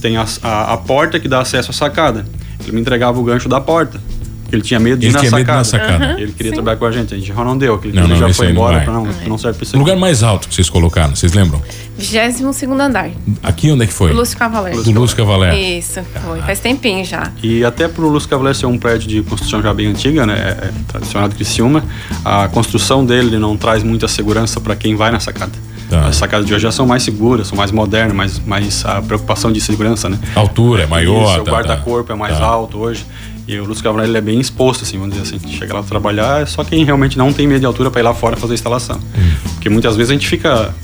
tem 0.00 0.16
a, 0.16 0.26
a, 0.42 0.74
a 0.74 0.76
porta 0.76 1.18
que 1.18 1.28
dá 1.28 1.40
acesso 1.40 1.70
à 1.70 1.74
sacada. 1.74 2.26
Ele 2.68 2.74
me 2.76 2.80
entregava 2.80 3.18
o 3.18 3.22
gancho 3.24 3.48
da 3.48 3.60
porta. 3.60 4.00
Porque 4.42 4.54
ele 4.54 4.62
tinha 4.62 4.78
medo 4.78 4.98
de 5.00 5.06
ir 5.06 5.08
Ele 5.08 5.12
na 5.14 5.18
tinha 5.18 5.30
medo 5.32 5.40
sacada. 5.40 5.58
na 5.58 5.64
sacada. 5.64 6.20
Ele 6.20 6.30
queria 6.30 6.50
Sim. 6.52 6.54
trabalhar 6.54 6.76
com 6.76 6.84
a 6.84 6.92
gente. 6.92 7.12
A 7.12 7.16
gente 7.18 7.26
já 7.26 7.34
não 7.44 7.58
deu. 7.58 7.74
Aquele 7.74 7.96
Não, 7.96 8.04
ele 8.04 8.12
não, 8.12 8.28
já 8.28 8.32
foi 8.32 8.46
aí 8.46 8.52
não 8.52 8.60
embora. 8.60 8.76
vai. 8.76 8.84
pra 8.84 8.94
Não, 8.94 9.04
não 9.26 9.38
serve 9.38 9.58
pra 9.58 9.64
isso 9.66 9.76
lugar 9.76 9.96
mais 9.96 10.22
alto 10.22 10.46
que 10.48 10.54
vocês 10.54 10.70
colocaram, 10.70 11.16
vocês 11.16 11.32
lembram? 11.32 11.60
22 11.98 12.62
andar. 12.80 13.10
Aqui 13.42 13.72
onde 13.72 13.82
é 13.82 13.86
que 13.88 13.92
foi? 13.92 14.12
Lúcio 14.12 14.36
Cavaleiro. 14.38 14.82
Do 14.84 14.92
Lúcio 14.92 15.16
Cavaleiro. 15.16 15.56
Isso, 15.56 16.00
foi. 16.24 16.40
Faz 16.42 16.60
tempinho 16.60 17.04
já. 17.04 17.32
E 17.42 17.64
até 17.64 17.88
pro 17.88 18.08
Lúcio 18.08 18.28
Cavaleiro 18.28 18.56
ser 18.56 18.66
um 18.66 18.78
prédio 18.78 19.08
de 19.08 19.22
construção 19.22 19.60
já 19.60 19.74
bem 19.74 19.88
antiga, 19.88 20.24
né, 20.24 20.34
é 20.62 20.70
tradicional 20.86 21.28
de 21.28 21.34
Criciúma, 21.34 21.82
a 22.24 22.46
construção 22.48 23.04
dele 23.04 23.38
não 23.38 23.56
traz 23.56 23.82
muita 23.82 24.06
segurança 24.06 24.60
para 24.60 24.76
quem 24.76 24.94
vai 24.94 25.10
na 25.10 25.18
sacada. 25.18 25.52
Tá. 25.88 26.06
As 26.06 26.16
sacadas 26.16 26.46
de 26.46 26.52
hoje 26.52 26.62
já 26.64 26.72
são 26.72 26.86
mais 26.86 27.02
seguras, 27.02 27.46
são 27.48 27.56
mais 27.56 27.70
modernas, 27.70 28.14
mais, 28.16 28.40
mais 28.44 28.84
a 28.84 29.00
preocupação 29.00 29.52
de 29.52 29.60
segurança, 29.60 30.08
né? 30.08 30.18
A 30.34 30.40
altura 30.40 30.82
é 30.82 30.86
maior. 30.86 31.30
Isso, 31.32 31.40
o 31.42 31.44
tá, 31.44 31.52
guarda-corpo 31.52 32.08
tá. 32.08 32.14
é 32.14 32.16
mais 32.16 32.38
Tá. 32.38 32.44
alto 32.44 32.78
hoje. 32.78 33.06
E 33.48 33.56
o 33.60 33.64
Lúcio 33.64 33.84
Cavaleiro 33.84 34.10
ele 34.10 34.18
é 34.18 34.20
bem 34.20 34.40
exposto, 34.40 34.82
assim, 34.82 34.98
vamos 34.98 35.14
dizer 35.14 35.36
assim. 35.36 35.48
Chega 35.48 35.72
lá 35.74 35.82
trabalhar, 35.84 36.42
é 36.42 36.46
só 36.46 36.64
quem 36.64 36.84
realmente 36.84 37.16
não 37.16 37.32
tem 37.32 37.46
medo 37.46 37.60
de 37.60 37.66
altura 37.66 37.90
para 37.92 38.00
ir 38.00 38.04
lá 38.04 38.12
fora 38.12 38.36
fazer 38.36 38.54
a 38.54 38.56
instalação. 38.56 38.96
Hum. 39.16 39.30
Porque 39.54 39.68
muitas 39.68 39.94
vezes 39.96 40.10
a 40.10 40.14
gente 40.14 40.26
fica 40.28 40.74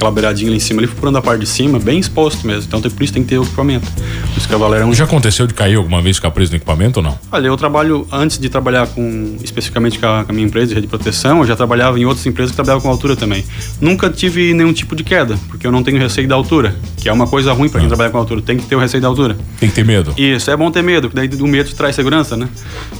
naquela 0.00 0.10
beiradinha 0.10 0.48
ali 0.48 0.56
em 0.56 0.60
cima, 0.60 0.80
ali 0.80 0.88
procurando 0.88 1.18
a 1.18 1.22
parte 1.22 1.40
de 1.40 1.46
cima, 1.46 1.78
bem 1.78 1.98
exposto 1.98 2.46
mesmo. 2.46 2.64
Então 2.66 2.80
tem- 2.80 2.90
por 2.90 3.02
isso 3.02 3.12
tem 3.12 3.22
que 3.22 3.28
ter 3.28 3.38
o 3.38 3.42
equipamento. 3.42 3.86
O 4.30 4.34
Lúcio 4.34 4.48
Cavaleiro 4.48 4.84
é 4.84 4.86
um 4.88 4.94
Já 4.94 5.04
aconteceu 5.04 5.46
de 5.46 5.52
cair 5.54 5.76
alguma 5.76 6.00
vez 6.00 6.16
ficar 6.16 6.30
preso 6.30 6.50
no 6.52 6.56
equipamento 6.56 7.00
ou 7.00 7.04
não? 7.04 7.18
Olha, 7.30 7.46
eu 7.46 7.56
trabalho, 7.56 8.06
antes 8.10 8.38
de 8.38 8.48
trabalhar 8.48 8.86
com, 8.88 9.36
especificamente 9.42 9.98
com 9.98 10.06
a, 10.06 10.24
com 10.24 10.32
a 10.32 10.34
minha 10.34 10.46
empresa 10.46 10.68
de 10.68 10.74
rede 10.74 10.86
de 10.86 10.90
proteção, 10.90 11.40
eu 11.40 11.46
já 11.46 11.54
trabalhava 11.54 11.98
em 12.00 12.04
outras 12.06 12.24
empresas 12.26 12.50
que 12.50 12.56
trabalhavam 12.56 12.80
com 12.82 12.88
altura 12.88 13.14
também. 13.14 13.44
Nunca 13.80 14.08
tive 14.08 14.54
nenhum 14.54 14.72
tipo 14.72 14.96
de 14.96 15.04
queda, 15.04 15.38
porque 15.48 15.66
eu 15.66 15.72
não 15.72 15.82
tenho 15.82 15.98
receio 15.98 16.26
da 16.26 16.34
altura, 16.34 16.74
que 16.96 17.08
é 17.08 17.12
uma 17.12 17.26
coisa 17.26 17.52
ruim 17.52 17.68
para 17.68 17.80
quem 17.80 17.88
trabalha 17.88 18.10
com 18.10 18.18
altura, 18.18 18.40
tem 18.40 18.56
que 18.56 18.64
ter 18.64 18.76
o 18.76 18.78
receio 18.78 19.02
da 19.02 19.08
altura. 19.08 19.36
Tem 19.58 19.68
que 19.68 19.74
ter 19.74 19.84
medo. 19.84 20.14
Isso, 20.16 20.50
é 20.50 20.56
bom 20.56 20.70
ter 20.70 20.82
medo, 20.82 21.08
porque 21.10 21.16
daí 21.16 21.28
do 21.28 21.46
medo 21.46 21.70
traz 21.74 21.94
segurança, 21.94 22.36
né? 22.36 22.48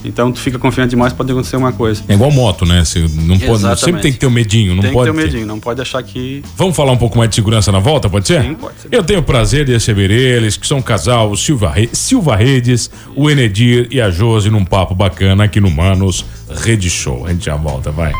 Então 0.05 0.31
tu 0.33 0.39
fica 0.41 0.59
confiante 0.59 0.91
demais, 0.91 1.13
pode 1.13 1.31
acontecer 1.33 1.57
uma 1.57 1.73
coisa. 1.73 2.03
É 2.09 2.15
igual 2.15 2.31
moto, 2.31 2.67
né? 2.67 2.85
Você 2.85 3.01
não 3.01 3.39
pode, 3.39 3.45
Exatamente. 3.53 3.81
sempre 3.81 4.03
tem 4.03 4.13
que 4.13 4.19
ter 4.19 4.27
o 4.27 4.31
medinho, 4.31 4.75
não 4.75 4.83
tem 4.83 4.93
pode 4.93 5.11
que 5.11 5.17
ter 5.17 5.21
o 5.23 5.25
medinho, 5.25 5.47
não 5.47 5.59
pode 5.61 5.81
achar 5.81 6.03
que... 6.03 6.43
Vamos 6.57 6.77
falar 6.77 6.90
um 6.93 6.97
pouco 6.97 7.17
mais 7.19 7.29
de 7.31 7.37
segurança 7.37 7.71
na 7.73 7.79
volta, 7.79 8.09
pode 8.09 8.27
ser? 8.27 8.43
Sim, 8.43 8.55
pode 8.55 8.81
ser. 8.81 8.89
Eu 8.93 9.03
tenho 9.05 9.21
o 9.21 9.23
prazer 9.23 9.65
de 9.65 9.73
receber 9.73 10.11
eles, 10.11 10.57
que 10.57 10.67
são 10.67 10.79
um 10.79 10.83
casal, 10.83 11.31
o 11.31 11.37
Silva, 11.37 11.71
Re- 11.71 11.91
Silva 11.93 12.37
Redes, 12.37 12.91
o 13.15 13.31
Enedir 13.31 13.89
e 13.91 14.01
a 14.01 14.11
Josi, 14.11 14.51
num 14.51 14.65
papo 14.65 14.95
bacana 14.95 15.45
aqui 15.45 15.61
no 15.61 15.71
Manos 15.71 16.25
Rede 16.63 16.89
Show. 16.91 17.27
A 17.27 17.33
gente 17.33 17.45
já 17.47 17.57
volta, 17.57 17.91
vai. 17.91 18.13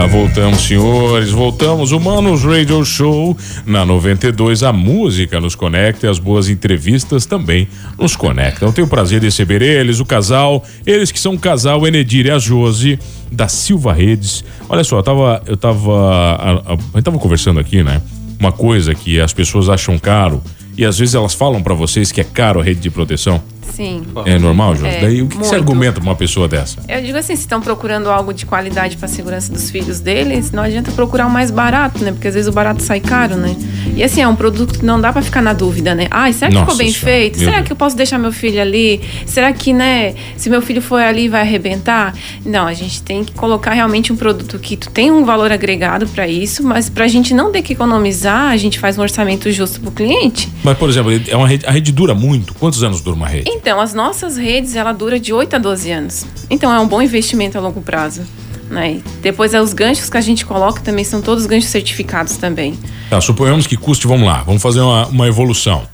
Ah, 0.00 0.06
voltamos, 0.06 0.60
senhores, 0.60 1.30
voltamos. 1.30 1.90
O 1.90 1.98
Manos 1.98 2.44
Radio 2.44 2.84
Show 2.84 3.36
na 3.66 3.84
92. 3.84 4.62
A 4.62 4.72
música 4.72 5.40
nos 5.40 5.56
conecta 5.56 6.06
e 6.06 6.08
as 6.08 6.20
boas 6.20 6.48
entrevistas 6.48 7.26
também 7.26 7.66
nos 7.98 8.14
conectam. 8.14 8.68
Eu 8.68 8.72
tenho 8.72 8.86
o 8.86 8.90
prazer 8.90 9.18
de 9.18 9.26
receber 9.26 9.60
eles, 9.60 9.98
o 9.98 10.04
casal, 10.04 10.64
eles 10.86 11.10
que 11.10 11.18
são 11.18 11.34
o 11.34 11.38
casal 11.38 11.84
Enedir 11.84 12.26
e 12.26 12.30
a 12.30 12.38
Josi, 12.38 12.96
da 13.32 13.48
Silva 13.48 13.92
Redes. 13.92 14.44
Olha 14.68 14.84
só, 14.84 14.98
eu 14.98 15.02
tava. 15.02 15.42
Eu 15.44 15.56
tava. 15.56 15.90
A, 15.90 16.50
a, 16.52 16.74
a 16.74 16.76
gente 16.76 17.02
tava 17.02 17.18
conversando 17.18 17.58
aqui, 17.58 17.82
né? 17.82 18.00
Uma 18.38 18.52
coisa 18.52 18.94
que 18.94 19.18
as 19.20 19.32
pessoas 19.32 19.68
acham 19.68 19.98
caro 19.98 20.40
e 20.78 20.84
às 20.84 20.96
vezes 20.96 21.16
elas 21.16 21.34
falam 21.34 21.60
pra 21.60 21.74
vocês 21.74 22.12
que 22.12 22.20
é 22.20 22.24
caro 22.24 22.60
a 22.60 22.62
rede 22.62 22.78
de 22.78 22.88
proteção. 22.88 23.42
Sim. 23.74 24.02
É 24.24 24.38
normal, 24.38 24.74
Josi? 24.74 24.96
É, 24.96 25.00
Daí 25.00 25.22
o 25.22 25.26
que, 25.26 25.36
que 25.36 25.44
você 25.44 25.54
argumenta 25.54 26.00
pra 26.00 26.02
uma 26.02 26.16
pessoa 26.16 26.48
dessa? 26.48 26.80
Eu 26.88 27.02
digo 27.02 27.18
assim, 27.18 27.34
se 27.36 27.42
estão 27.42 27.60
procurando 27.60 28.08
algo 28.10 28.32
de 28.32 28.46
qualidade 28.46 28.96
para 28.96 29.06
a 29.06 29.08
segurança 29.08 29.52
dos 29.52 29.70
filhos 29.70 30.00
deles, 30.00 30.50
não 30.52 30.62
adianta 30.62 30.90
procurar 30.92 31.26
o 31.26 31.30
mais 31.30 31.50
barato, 31.50 32.02
né? 32.02 32.12
Porque 32.12 32.28
às 32.28 32.34
vezes 32.34 32.48
o 32.48 32.52
barato 32.52 32.82
sai 32.82 33.00
caro, 33.00 33.36
né? 33.36 33.54
E 33.98 34.04
assim, 34.04 34.20
é 34.20 34.28
um 34.28 34.36
produto 34.36 34.78
que 34.78 34.84
não 34.86 35.00
dá 35.00 35.12
para 35.12 35.22
ficar 35.22 35.42
na 35.42 35.52
dúvida, 35.52 35.92
né? 35.92 36.06
Ai, 36.08 36.32
será 36.32 36.48
que 36.48 36.54
Nossa 36.54 36.66
ficou 36.66 36.78
bem 36.78 36.92
Senhora, 36.92 37.18
feito? 37.18 37.38
Será 37.40 37.56
Deus. 37.56 37.66
que 37.66 37.72
eu 37.72 37.76
posso 37.76 37.96
deixar 37.96 38.16
meu 38.16 38.30
filho 38.30 38.62
ali? 38.62 39.00
Será 39.26 39.52
que, 39.52 39.72
né, 39.72 40.14
se 40.36 40.48
meu 40.48 40.62
filho 40.62 40.80
for 40.80 41.02
ali 41.02 41.28
vai 41.28 41.40
arrebentar? 41.40 42.14
Não, 42.46 42.68
a 42.68 42.74
gente 42.74 43.02
tem 43.02 43.24
que 43.24 43.32
colocar 43.32 43.72
realmente 43.72 44.12
um 44.12 44.16
produto 44.16 44.56
que 44.60 44.76
tu 44.76 44.88
tem 44.88 45.10
um 45.10 45.24
valor 45.24 45.50
agregado 45.50 46.06
para 46.06 46.28
isso, 46.28 46.62
mas 46.62 46.88
pra 46.88 47.08
gente 47.08 47.34
não 47.34 47.50
ter 47.50 47.60
que 47.60 47.72
economizar, 47.72 48.52
a 48.52 48.56
gente 48.56 48.78
faz 48.78 48.96
um 48.96 49.02
orçamento 49.02 49.50
justo 49.50 49.80
pro 49.80 49.90
cliente. 49.90 50.48
Mas, 50.62 50.78
por 50.78 50.88
exemplo, 50.88 51.10
é 51.26 51.36
uma 51.36 51.48
rede, 51.48 51.66
a 51.66 51.72
rede 51.72 51.90
dura 51.90 52.14
muito. 52.14 52.54
Quantos 52.54 52.84
anos 52.84 53.00
dura 53.00 53.16
uma 53.16 53.26
rede? 53.26 53.50
Então, 53.50 53.80
as 53.80 53.94
nossas 53.94 54.36
redes, 54.36 54.76
ela 54.76 54.92
dura 54.92 55.18
de 55.18 55.32
8 55.32 55.56
a 55.56 55.58
12 55.58 55.90
anos. 55.90 56.24
Então, 56.48 56.72
é 56.72 56.78
um 56.78 56.86
bom 56.86 57.02
investimento 57.02 57.58
a 57.58 57.60
longo 57.60 57.80
prazo. 57.80 58.22
Né? 58.70 59.00
Depois, 59.22 59.54
é, 59.54 59.60
os 59.60 59.72
ganchos 59.72 60.10
que 60.10 60.16
a 60.16 60.20
gente 60.20 60.44
coloca 60.44 60.80
também 60.80 61.04
são 61.04 61.22
todos 61.22 61.46
ganchos 61.46 61.70
certificados 61.70 62.36
também. 62.36 62.78
Tá, 63.08 63.20
suponhamos 63.20 63.66
que 63.66 63.76
custe, 63.76 64.06
vamos 64.06 64.26
lá, 64.26 64.42
vamos 64.42 64.60
fazer 64.62 64.80
uma, 64.80 65.06
uma 65.06 65.26
evolução. 65.26 65.86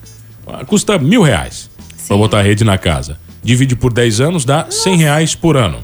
Ah, 0.46 0.64
Custa 0.64 0.98
mil 0.98 1.22
reais 1.22 1.70
para 2.06 2.16
botar 2.16 2.40
a 2.40 2.42
rede 2.42 2.64
na 2.64 2.76
casa. 2.76 3.18
Divide 3.42 3.76
por 3.76 3.92
10 3.92 4.20
anos, 4.20 4.44
dá 4.44 4.66
100 4.70 4.96
reais 4.96 5.34
por 5.34 5.56
ano. 5.56 5.78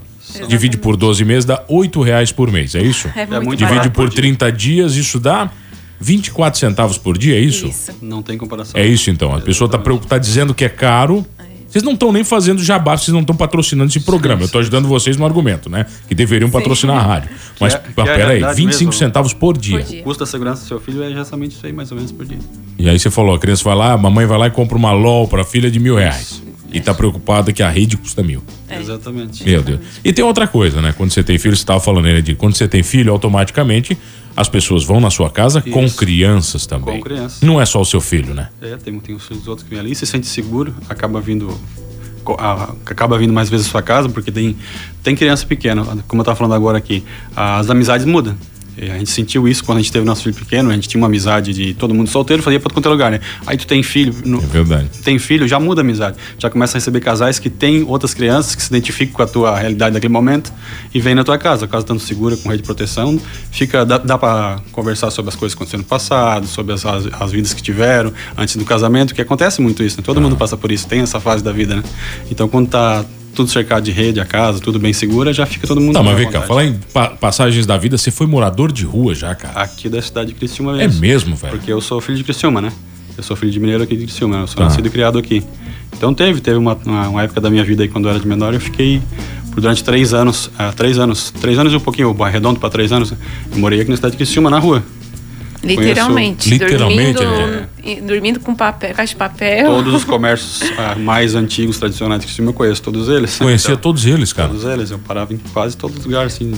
Divide 0.47 0.77
por 0.77 0.95
12 0.95 1.25
meses, 1.25 1.45
dá 1.45 1.63
8 1.67 2.01
reais 2.01 2.31
por 2.31 2.49
mês, 2.51 2.73
é 2.73 2.81
isso? 2.81 3.09
É 3.15 3.25
muito, 3.25 3.45
muito 3.45 3.59
Divide 3.59 3.75
barato 3.75 3.91
por 3.91 4.05
por 4.05 4.09
dia. 4.09 4.21
30 4.21 4.51
dias, 4.51 4.95
isso 4.95 5.19
dá 5.19 5.51
24 5.99 6.59
centavos 6.59 6.97
por 6.97 7.17
dia, 7.17 7.35
é 7.35 7.39
isso? 7.39 7.67
Isso. 7.67 7.91
Não 8.01 8.23
tem 8.23 8.37
comparação. 8.37 8.79
É 8.79 8.85
isso 8.85 9.09
então. 9.09 9.35
A 9.35 9.41
pessoa 9.41 9.67
está 9.67 9.77
tá 10.07 10.17
dizendo 10.17 10.53
que 10.53 10.65
é 10.65 10.69
caro. 10.69 11.25
Vocês 11.71 11.83
não 11.85 11.93
estão 11.93 12.11
nem 12.11 12.23
fazendo 12.23 12.61
jabá, 12.61 12.97
vocês 12.97 13.13
não 13.13 13.21
estão 13.21 13.33
patrocinando 13.35 13.89
esse 13.89 14.01
programa. 14.01 14.41
Eu 14.41 14.45
estou 14.47 14.59
ajudando 14.59 14.89
vocês 14.89 15.15
no 15.15 15.25
argumento, 15.25 15.69
né? 15.69 15.85
Que 16.07 16.13
deveriam 16.13 16.49
patrocinar 16.49 16.97
a 16.97 17.01
rádio. 17.01 17.29
Mas, 17.59 17.75
é- 17.75 17.77
que 17.79 17.87
é 17.87 17.91
a 18.01 18.05
peraí, 18.05 18.17
realidade 18.17 18.55
25 18.57 18.89
mesmo. 18.91 18.93
centavos 18.99 19.33
por 19.33 19.57
dia. 19.57 19.79
Por 19.79 19.87
dia. 19.87 20.01
O 20.01 20.03
custo 20.03 20.19
da 20.19 20.25
segurança 20.29 20.63
do 20.63 20.67
seu 20.67 20.81
filho 20.81 21.01
é 21.01 21.11
justamente 21.11 21.53
isso 21.55 21.65
aí, 21.65 21.71
mais 21.71 21.89
ou 21.89 21.95
menos 21.95 22.11
por 22.11 22.25
dia. 22.25 22.39
E 22.77 22.89
aí 22.89 22.99
você 22.99 23.09
falou, 23.09 23.33
a 23.35 23.39
criança 23.39 23.63
vai 23.63 23.75
lá, 23.75 23.93
a 23.93 23.97
mamãe 23.97 24.25
vai 24.25 24.37
lá 24.37 24.47
e 24.47 24.51
compra 24.51 24.77
uma 24.77 24.91
LOL 24.91 25.29
para 25.29 25.43
a 25.43 25.45
filha 25.45 25.71
de 25.71 25.79
mil 25.79 25.95
reais. 25.95 26.43
E 26.71 26.79
tá 26.79 26.93
preocupada 26.93 27.51
que 27.51 27.61
a 27.61 27.69
rede 27.69 27.97
custa 27.97 28.23
mil. 28.23 28.41
Exatamente. 28.69 29.43
Meu 29.43 29.61
Deus. 29.61 29.79
E 30.03 30.13
tem 30.13 30.23
outra 30.23 30.47
coisa, 30.47 30.81
né? 30.81 30.93
Quando 30.95 31.11
você 31.11 31.23
tem 31.23 31.37
filho, 31.37 31.55
você 31.55 31.63
estava 31.63 31.79
falando, 31.79 32.05
né, 32.05 32.17
Edir? 32.17 32.35
Quando 32.35 32.55
você 32.55 32.67
tem 32.67 32.81
filho, 32.81 33.11
automaticamente 33.11 33.97
as 34.35 34.47
pessoas 34.47 34.83
vão 34.83 34.99
na 34.99 35.09
sua 35.09 35.29
casa 35.29 35.61
com 35.61 35.83
Isso. 35.83 35.97
crianças 35.97 36.65
também. 36.65 36.95
Com 36.95 37.01
crianças. 37.01 37.41
Não 37.41 37.59
é 37.59 37.65
só 37.65 37.81
o 37.81 37.85
seu 37.85 37.99
filho, 37.99 38.33
né? 38.33 38.49
É, 38.61 38.77
tem, 38.77 38.97
tem 38.99 39.13
os 39.13 39.25
filhos 39.27 39.47
outros 39.47 39.67
que 39.67 39.69
vêm 39.73 39.79
ali, 39.79 39.93
se 39.93 40.05
sente 40.05 40.27
seguro, 40.27 40.73
acaba 40.87 41.19
vindo 41.19 41.53
acaba 42.85 43.17
vindo 43.17 43.33
mais 43.33 43.49
vezes 43.49 43.65
à 43.67 43.69
sua 43.69 43.81
casa, 43.81 44.07
porque 44.07 44.31
tem, 44.31 44.55
tem 45.01 45.15
criança 45.15 45.45
pequena, 45.45 45.83
como 46.07 46.19
eu 46.19 46.21
estava 46.21 46.35
falando 46.35 46.53
agora 46.53 46.77
aqui, 46.77 47.03
as 47.35 47.69
amizades 47.69 48.05
mudam. 48.05 48.35
E 48.77 48.89
A 48.89 48.97
gente 48.97 49.09
sentiu 49.11 49.47
isso 49.47 49.63
quando 49.63 49.79
a 49.79 49.81
gente 49.81 49.91
teve 49.91 50.05
nosso 50.05 50.23
filho 50.23 50.35
pequeno, 50.35 50.69
a 50.69 50.73
gente 50.73 50.87
tinha 50.87 50.99
uma 50.99 51.07
amizade 51.07 51.53
de 51.53 51.73
todo 51.73 51.93
mundo 51.93 52.09
solteiro, 52.09 52.41
fazia 52.41 52.59
para 52.59 52.71
qualquer 52.73 52.89
lugar, 52.89 53.11
né? 53.11 53.19
Aí 53.45 53.57
tu 53.57 53.67
tem 53.67 53.83
filho, 53.83 54.13
no- 54.25 54.37
É 54.41 54.45
verdade. 54.47 54.87
tem 55.03 55.19
filho, 55.19 55.47
já 55.47 55.59
muda 55.59 55.81
a 55.81 55.83
amizade. 55.83 56.17
Já 56.39 56.49
começa 56.49 56.77
a 56.77 56.79
receber 56.79 57.01
casais 57.01 57.37
que 57.37 57.49
têm 57.49 57.83
outras 57.83 58.13
crianças 58.13 58.55
que 58.55 58.61
se 58.61 58.69
identificam 58.69 59.13
com 59.15 59.21
a 59.23 59.27
tua 59.27 59.57
realidade 59.59 59.93
daquele 59.93 60.13
momento 60.13 60.51
e 60.93 60.99
vêm 61.01 61.13
na 61.15 61.23
tua 61.23 61.37
casa. 61.37 61.65
A 61.65 61.67
casa 61.67 61.83
estando 61.83 61.99
segura, 61.99 62.37
com 62.37 62.49
rede 62.49 62.61
de 62.61 62.65
proteção, 62.65 63.19
fica, 63.51 63.85
dá, 63.85 63.97
dá 63.97 64.17
para 64.17 64.59
conversar 64.71 65.11
sobre 65.11 65.29
as 65.29 65.35
coisas 65.35 65.53
que 65.53 65.59
aconteceram 65.59 65.83
no 65.83 65.87
passado, 65.87 66.47
sobre 66.47 66.73
as, 66.73 66.85
as, 66.85 67.07
as 67.19 67.31
vidas 67.31 67.53
que 67.53 67.61
tiveram 67.61 68.13
antes 68.37 68.55
do 68.55 68.63
casamento, 68.65 69.13
que 69.13 69.21
acontece 69.21 69.61
muito 69.61 69.83
isso, 69.83 69.97
né? 69.97 70.03
Todo 70.05 70.21
mundo 70.21 70.35
passa 70.37 70.55
por 70.55 70.71
isso, 70.71 70.87
tem 70.87 71.01
essa 71.01 71.19
fase 71.19 71.43
da 71.43 71.51
vida, 71.51 71.75
né? 71.75 71.83
Então 72.31 72.47
quando 72.47 72.69
tá 72.69 73.03
tudo 73.35 73.49
cercado 73.49 73.83
de 73.83 73.91
rede, 73.91 74.19
a 74.19 74.25
casa, 74.25 74.59
tudo 74.59 74.77
bem 74.79 74.91
segura, 74.93 75.31
já 75.33 75.45
fica 75.45 75.65
todo 75.67 75.79
mundo 75.81 75.93
Tá, 75.93 76.03
mas 76.03 76.17
vem 76.17 76.29
cá, 76.29 76.41
falar 76.41 76.65
em 76.65 76.73
pa- 76.93 77.09
passagens 77.11 77.65
da 77.65 77.77
vida, 77.77 77.97
você 77.97 78.11
foi 78.11 78.27
morador 78.27 78.71
de 78.71 78.83
rua 78.85 79.15
já, 79.15 79.33
cara. 79.35 79.61
Aqui 79.61 79.87
da 79.89 80.01
cidade 80.01 80.29
de 80.29 80.35
Criciúma 80.35 80.81
É 80.81 80.87
mesmo, 80.87 81.35
velho? 81.35 81.57
porque 81.57 81.71
eu 81.71 81.79
sou 81.81 81.99
filho 82.01 82.17
de 82.17 82.23
Criciúma, 82.23 82.61
né? 82.61 82.71
Eu 83.17 83.23
sou 83.23 83.35
filho 83.35 83.51
de 83.51 83.59
mineiro 83.59 83.83
aqui 83.83 83.95
de 83.95 84.05
Criciúma, 84.05 84.37
eu 84.37 84.47
sou 84.47 84.57
Tá. 84.57 84.65
nascido 84.65 84.85
e 84.87 84.89
criado 84.89 85.17
aqui. 85.17 85.43
Então 85.95 86.13
teve, 86.13 86.39
teve 86.41 86.57
uma, 86.57 86.73
uma, 86.85 87.09
uma 87.09 87.23
época 87.23 87.39
da 87.41 87.49
minha 87.49 87.63
vida 87.63 87.83
aí 87.83 87.89
quando 87.89 88.05
eu 88.05 88.11
era 88.11 88.19
de 88.19 88.27
menor, 88.27 88.53
eu 88.53 88.59
fiquei 88.59 89.01
por 89.51 89.59
durante 89.61 89.83
três 89.83 90.13
anos, 90.13 90.49
ah, 90.57 90.71
três 90.75 90.97
anos, 90.97 91.31
três 91.41 91.59
anos 91.59 91.73
e 91.73 91.75
um 91.75 91.79
pouquinho, 91.79 92.15
arredondo 92.23 92.59
para 92.59 92.69
três 92.69 92.91
anos, 92.91 93.11
eu 93.11 93.57
morei 93.57 93.81
aqui 93.81 93.89
na 93.89 93.97
cidade 93.97 94.13
de 94.13 94.17
Criciúma, 94.17 94.49
na 94.49 94.59
rua. 94.59 94.81
Literalmente. 95.63 96.49
Literalmente, 96.49 97.13
Dormindo, 97.13 97.67
e- 97.83 98.01
dormindo 98.01 98.39
com 98.39 98.55
papel, 98.55 98.93
caixa 98.93 99.13
de 99.13 99.17
papel. 99.17 99.65
Todos 99.67 99.93
os 99.93 100.03
comércios 100.03 100.61
ah, 100.77 100.95
mais 100.95 101.35
antigos, 101.35 101.77
tradicionais 101.77 102.23
Criciúma, 102.25 102.49
eu 102.49 102.53
conheço 102.53 102.81
todos 102.81 103.07
eles. 103.09 103.37
Conhecia 103.37 103.71
Então, 103.73 103.81
todos 103.81 104.05
eles, 104.05 104.33
cara. 104.33 104.49
Todos 104.49 104.65
eles, 104.65 104.91
eu 104.91 104.99
parava 104.99 105.33
em 105.33 105.37
quase 105.53 105.77
todos 105.77 105.97
os 105.97 106.05
lugares, 106.05 106.33
assim, 106.33 106.51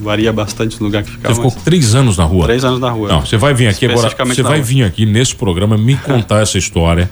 varia 0.00 0.32
bastante 0.32 0.80
o 0.80 0.84
lugar 0.84 1.02
que 1.02 1.10
Você 1.10 1.16
ficava. 1.16 1.34
ficou 1.34 1.52
mas 1.54 1.62
três 1.62 1.94
anos 1.94 2.16
na 2.16 2.24
rua. 2.24 2.44
Três 2.46 2.64
anos 2.64 2.80
na 2.80 2.90
rua. 2.90 3.08
Não, 3.08 3.20
você 3.20 3.36
vai 3.36 3.52
vir 3.52 3.66
aqui 3.68 3.86
agora. 3.86 4.08
Você 4.26 4.42
vai 4.42 4.58
rua. 4.58 4.64
vir 4.64 4.82
aqui 4.84 5.04
nesse 5.04 5.34
programa 5.34 5.76
me 5.76 5.96
contar 5.96 6.40
essa 6.42 6.56
história, 6.56 7.10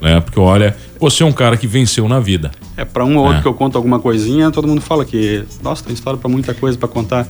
né? 0.00 0.20
Porque 0.20 0.38
olha, 0.38 0.76
você 1.00 1.22
é 1.22 1.26
um 1.26 1.32
cara 1.32 1.56
que 1.56 1.66
venceu 1.66 2.08
na 2.08 2.20
vida. 2.20 2.50
É, 2.76 2.84
pra 2.84 3.04
um 3.04 3.16
ou 3.16 3.24
outro 3.24 3.38
É. 3.38 3.42
que 3.42 3.48
eu 3.48 3.54
conto 3.54 3.76
alguma 3.76 3.98
coisinha, 3.98 4.50
todo 4.50 4.68
mundo 4.68 4.80
fala 4.80 5.04
que, 5.04 5.44
nossa, 5.62 5.84
tem 5.84 5.94
história 5.94 6.18
pra 6.18 6.28
muita 6.28 6.52
coisa 6.54 6.76
pra 6.78 6.88
contar. 6.88 7.26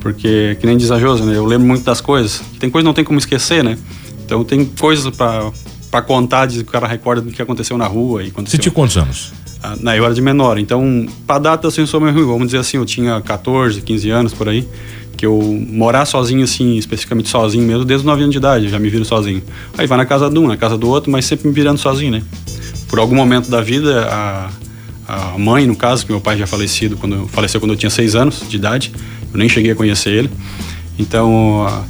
Porque, 0.00 0.56
que 0.60 0.66
nem 0.66 0.76
diz 0.76 0.90
a 0.92 0.98
né? 1.24 1.36
Eu 1.36 1.44
lembro 1.44 1.66
muito 1.66 1.82
das 1.84 2.00
coisas. 2.00 2.40
Tem 2.60 2.70
coisa 2.70 2.82
que 2.84 2.86
não 2.86 2.94
tem 2.94 3.04
como 3.04 3.18
esquecer, 3.18 3.64
né? 3.64 3.76
Então 4.24 4.44
tem 4.44 4.64
coisas 4.64 5.14
pra, 5.16 5.50
pra 5.90 6.00
contar, 6.02 6.46
de 6.46 6.56
que 6.62 6.68
o 6.68 6.72
cara 6.72 6.86
recorda 6.86 7.22
do 7.22 7.30
que 7.32 7.42
aconteceu 7.42 7.76
na 7.76 7.86
rua 7.86 8.22
e 8.22 8.26
Você 8.26 8.30
aconteceu. 8.30 8.58
tinha 8.60 8.72
quantos 8.72 8.96
anos? 8.96 9.32
Na 9.80 9.96
eu 9.96 10.04
era 10.04 10.14
de 10.14 10.20
menor, 10.22 10.58
então, 10.58 11.06
pra 11.26 11.38
data, 11.38 11.66
assim, 11.68 11.80
eu 11.80 11.86
sou 11.86 12.00
meio 12.00 12.14
ruim. 12.14 12.24
Vamos 12.24 12.46
dizer 12.46 12.58
assim, 12.58 12.76
eu 12.76 12.84
tinha 12.84 13.20
14, 13.20 13.80
15 13.82 14.10
anos 14.10 14.32
por 14.34 14.48
aí, 14.48 14.66
que 15.16 15.26
eu 15.26 15.40
morar 15.70 16.04
sozinho, 16.06 16.44
assim, 16.44 16.76
especificamente 16.76 17.28
sozinho 17.28 17.64
mesmo, 17.66 17.84
desde 17.84 18.02
os 18.02 18.06
9 18.06 18.22
anos 18.22 18.32
de 18.32 18.38
idade, 18.38 18.68
já 18.68 18.78
me 18.78 18.88
viro 18.88 19.04
sozinho. 19.04 19.42
Aí 19.76 19.86
vai 19.86 19.98
na 19.98 20.04
casa 20.06 20.30
de 20.30 20.38
um, 20.38 20.46
na 20.46 20.56
casa 20.56 20.76
do 20.78 20.88
outro, 20.88 21.10
mas 21.10 21.24
sempre 21.24 21.48
me 21.48 21.54
virando 21.54 21.78
sozinho, 21.78 22.12
né? 22.12 22.22
Por 22.88 22.98
algum 23.00 23.16
momento 23.16 23.50
da 23.50 23.60
vida, 23.60 24.06
a, 24.08 24.50
a 25.08 25.38
mãe, 25.38 25.66
no 25.66 25.74
caso, 25.74 26.06
que 26.06 26.12
meu 26.12 26.20
pai 26.20 26.36
já 26.38 26.46
falecido, 26.46 26.96
quando 26.96 27.26
faleceu 27.28 27.58
quando 27.60 27.72
eu 27.72 27.76
tinha 27.76 27.90
6 27.90 28.14
anos 28.14 28.42
de 28.48 28.56
idade, 28.56 28.92
eu 29.32 29.38
nem 29.38 29.48
cheguei 29.48 29.72
a 29.72 29.74
conhecer 29.74 30.10
ele. 30.10 30.30
Então, 30.98 31.66
a- 31.66 31.84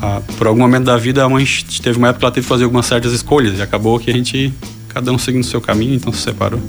a- 0.00 0.20
por 0.38 0.46
algum 0.46 0.60
momento 0.60 0.84
da 0.84 0.96
vida, 0.96 1.22
a 1.24 1.28
mãe 1.28 1.44
teve 1.82 1.98
uma 1.98 2.08
época 2.08 2.20
que 2.20 2.24
ela 2.24 2.32
teve 2.32 2.44
que 2.44 2.48
fazer 2.48 2.64
algumas 2.64 2.86
certas 2.86 3.12
escolhas 3.12 3.58
e 3.58 3.62
acabou 3.62 3.98
que 3.98 4.10
a 4.10 4.14
gente, 4.14 4.52
cada 4.88 5.12
um 5.12 5.18
seguindo 5.18 5.42
o 5.42 5.46
seu 5.46 5.60
caminho, 5.60 5.94
então 5.94 6.12
se 6.12 6.20
separou. 6.22 6.60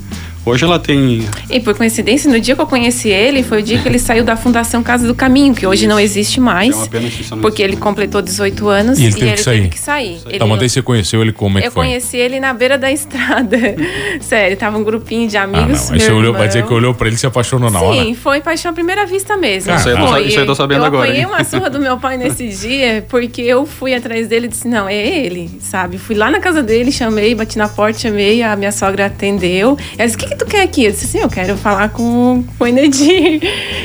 Hoje 0.46 0.64
ela 0.66 0.80
tem 0.80 1.28
E 1.50 1.60
por 1.60 1.76
coincidência, 1.76 2.30
no 2.32 2.40
dia 2.40 2.56
que 2.56 2.62
eu 2.62 2.66
conheci 2.68 3.10
ele, 3.10 3.44
foi 3.44 3.60
o 3.60 3.64
dia 3.64 3.78
que 3.80 3.88
ele 3.88 4.00
saiu 4.00 4.24
da 4.24 4.36
Fundação 4.36 4.82
Casa 4.82 5.06
do 5.06 5.14
Caminho, 5.14 5.54
que 5.54 5.66
hoje 5.68 5.86
não 5.88 6.00
existe 6.00 6.40
mais. 6.40 6.72
É 6.74 6.76
uma 6.78 6.88
pena 6.88 7.10
não 7.32 7.40
Porque 7.40 7.62
ele 7.62 7.74
existe 7.74 7.80
mais. 7.82 7.84
completou 7.84 8.22
18 8.22 8.68
anos 8.68 9.00
E 9.00 9.06
ele 9.06 9.14
teve 9.14 9.32
que 9.34 9.38
sair. 9.42 9.56
teve 9.58 9.70
que 9.70 9.80
sair. 9.80 10.20
Ele 10.28 10.40
Tá, 10.40 10.46
mas 10.46 10.60
daí 10.60 10.70
você 10.70 10.82
conheceu 10.82 11.22
ele 11.22 11.32
como 11.32 11.58
é 11.58 11.62
que 11.62 11.68
eu 11.68 11.72
foi? 11.72 11.86
conheci 11.86 12.18
ele 12.18 12.40
na 12.40 12.54
beira 12.54 12.78
da 12.78 12.92
estrada. 12.92 13.58
Sério, 14.22 14.58
tava 14.58 14.78
um 14.78 14.84
grupinho 14.84 15.28
de 15.30 15.38
Ah, 15.38 15.46
não. 15.46 15.60
amigos. 15.60 15.92
Aí 15.92 16.00
você 16.00 16.12
olhou, 16.12 16.34
vai 16.34 16.48
dizer 16.48 16.66
que 16.66 16.74
olhou 16.74 16.94
pra 16.94 17.08
ele 17.08 17.16
e 17.16 17.20
se 17.20 17.26
apaixonou 17.28 17.70
na 17.70 17.80
hora. 17.82 18.02
Sim, 18.04 18.14
foi 18.16 18.42
paixão 18.42 18.72
à 18.72 18.74
primeira 18.74 19.06
vista 19.06 19.38
mesmo. 19.38 19.68
Cara, 19.68 19.80
Isso 19.80 19.90
aí 19.90 19.96
eu 19.96 20.08
tô 20.08 20.18
isso 20.18 20.40
eu 20.40 20.46
tô 20.46 20.56
sabendo 20.56 20.82
eu 20.82 20.86
agora, 20.86 21.04
apanhei 21.06 21.22
hein? 21.24 21.28
uma 21.28 21.44
surra 21.44 21.70
do 21.70 21.80
meu 21.80 21.98
pai 21.98 22.18
nesse 22.18 22.48
dia, 22.62 23.06
porque 23.10 23.42
eu 23.42 23.66
fui 23.66 23.94
atrás 23.94 24.28
dele 24.28 24.46
e 24.48 24.50
disse, 24.50 24.68
não, 24.68 24.88
é 24.90 24.96
ele, 24.96 25.50
sabe? 25.60 25.98
Fui 25.98 26.16
lá 26.16 26.30
na 26.32 26.40
casa 26.40 26.64
dele, 26.64 26.92
chamei, 26.92 27.36
bati 27.36 27.58
na 27.58 27.68
porta, 27.68 28.00
chamei, 28.00 28.42
a 28.42 28.56
minha 28.56 28.72
sogra 28.72 29.06
atendeu. 29.06 29.78
Ela 29.98 30.08
disse, 30.08 30.18
o 30.18 30.20
que, 30.20 30.31
que 30.32 30.38
tu 30.38 30.46
quer 30.46 30.64
aqui? 30.64 30.86
Eu 30.86 30.92
disse 30.92 31.06
assim, 31.06 31.20
eu 31.20 31.30
quero 31.30 31.56
falar 31.58 31.90
com, 31.90 32.44
com 32.58 32.64
o 32.64 32.68
Enedir. 32.68 33.40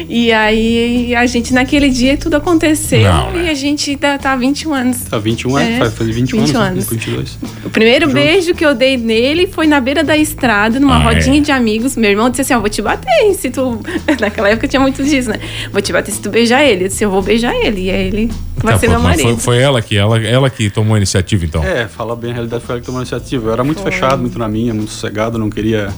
E 0.09 0.33
aí, 0.33 1.15
a 1.15 1.26
gente, 1.26 1.53
naquele 1.53 1.91
dia, 1.91 2.17
tudo 2.17 2.37
aconteceu 2.37 3.03
Não, 3.03 3.37
e 3.37 3.47
é. 3.47 3.50
a 3.50 3.55
gente 3.55 3.97
tá, 3.97 4.17
tá 4.19 4.33
há 4.33 4.37
21 4.37 4.73
anos. 4.75 4.99
Tá 5.05 5.19
21 5.19 5.57
anos, 5.57 5.69
É, 5.75 5.79
faz, 5.79 5.95
faz 5.95 6.11
21 6.15 6.41
20 6.41 6.57
anos, 6.57 6.69
anos. 6.69 6.85
né? 6.91 6.91
22. 6.99 7.38
O 7.65 7.71
primeiro 7.71 8.09
beijo 8.11 8.55
que 8.55 8.65
eu 8.65 8.75
dei 8.75 8.97
nele 8.97 9.47
foi 9.47 9.67
na 9.67 9.81
beira 9.81 10.03
da 10.05 10.17
estrada, 10.17 10.79
numa 10.81 10.97
Ah, 10.97 11.03
rodinha 11.12 11.38
é? 11.38 11.41
de 11.41 11.50
amigos. 11.53 11.97
Meu 11.97 12.11
irmão 12.11 12.31
disse 12.31 12.43
assim: 12.43 12.55
Ó, 12.55 12.61
vou 12.61 12.69
te 12.71 12.81
bater 12.83 13.11
hein, 13.23 13.35
se 13.35 13.50
tu. 13.50 13.81
Naquela 14.21 14.49
época 14.50 14.69
tinha 14.69 14.81
muito 14.81 15.03
disso, 15.05 15.31
né? 15.31 15.38
Vou 15.73 15.83
te 15.83 15.93
bater 15.93 16.12
se 16.12 16.21
tu 16.21 16.31
beijar 16.31 16.65
ele. 16.65 16.85
Eu 16.85 16.88
disse: 16.88 17.05
Eu 17.05 17.11
vou 17.11 17.23
beijar 17.23 17.55
ele. 17.55 17.83
E 17.83 17.91
é 17.91 18.03
ele 18.07 18.31
que 18.59 18.65
vai 18.65 18.75
Tá, 18.75 18.81
ser 18.81 18.88
meu 18.88 19.00
marido. 19.00 19.29
foi, 19.31 19.37
foi 19.57 19.59
ela 19.59 19.83
que 19.83 19.97
ela, 19.97 20.19
ela 20.23 20.49
que 20.50 20.71
tomou 20.71 20.95
a 20.95 20.99
iniciativa, 20.99 21.45
então. 21.45 21.62
É, 21.65 21.87
falar 21.88 22.17
bem 22.17 22.31
a 22.31 22.35
realidade 22.35 22.62
foi 22.65 22.75
ela 22.75 22.81
que 22.81 22.87
tomou 22.87 23.00
a 23.00 23.03
iniciativa. 23.03 23.49
Eu 23.49 23.53
era 23.53 23.65
muito 23.65 23.81
Foi. 23.83 23.91
fechado, 23.91 24.21
muito 24.21 24.38
na 24.38 24.49
minha, 24.49 24.73
muito 24.73 24.91
sossegado, 24.91 25.38
não 25.38 25.50
queria. 25.50 25.88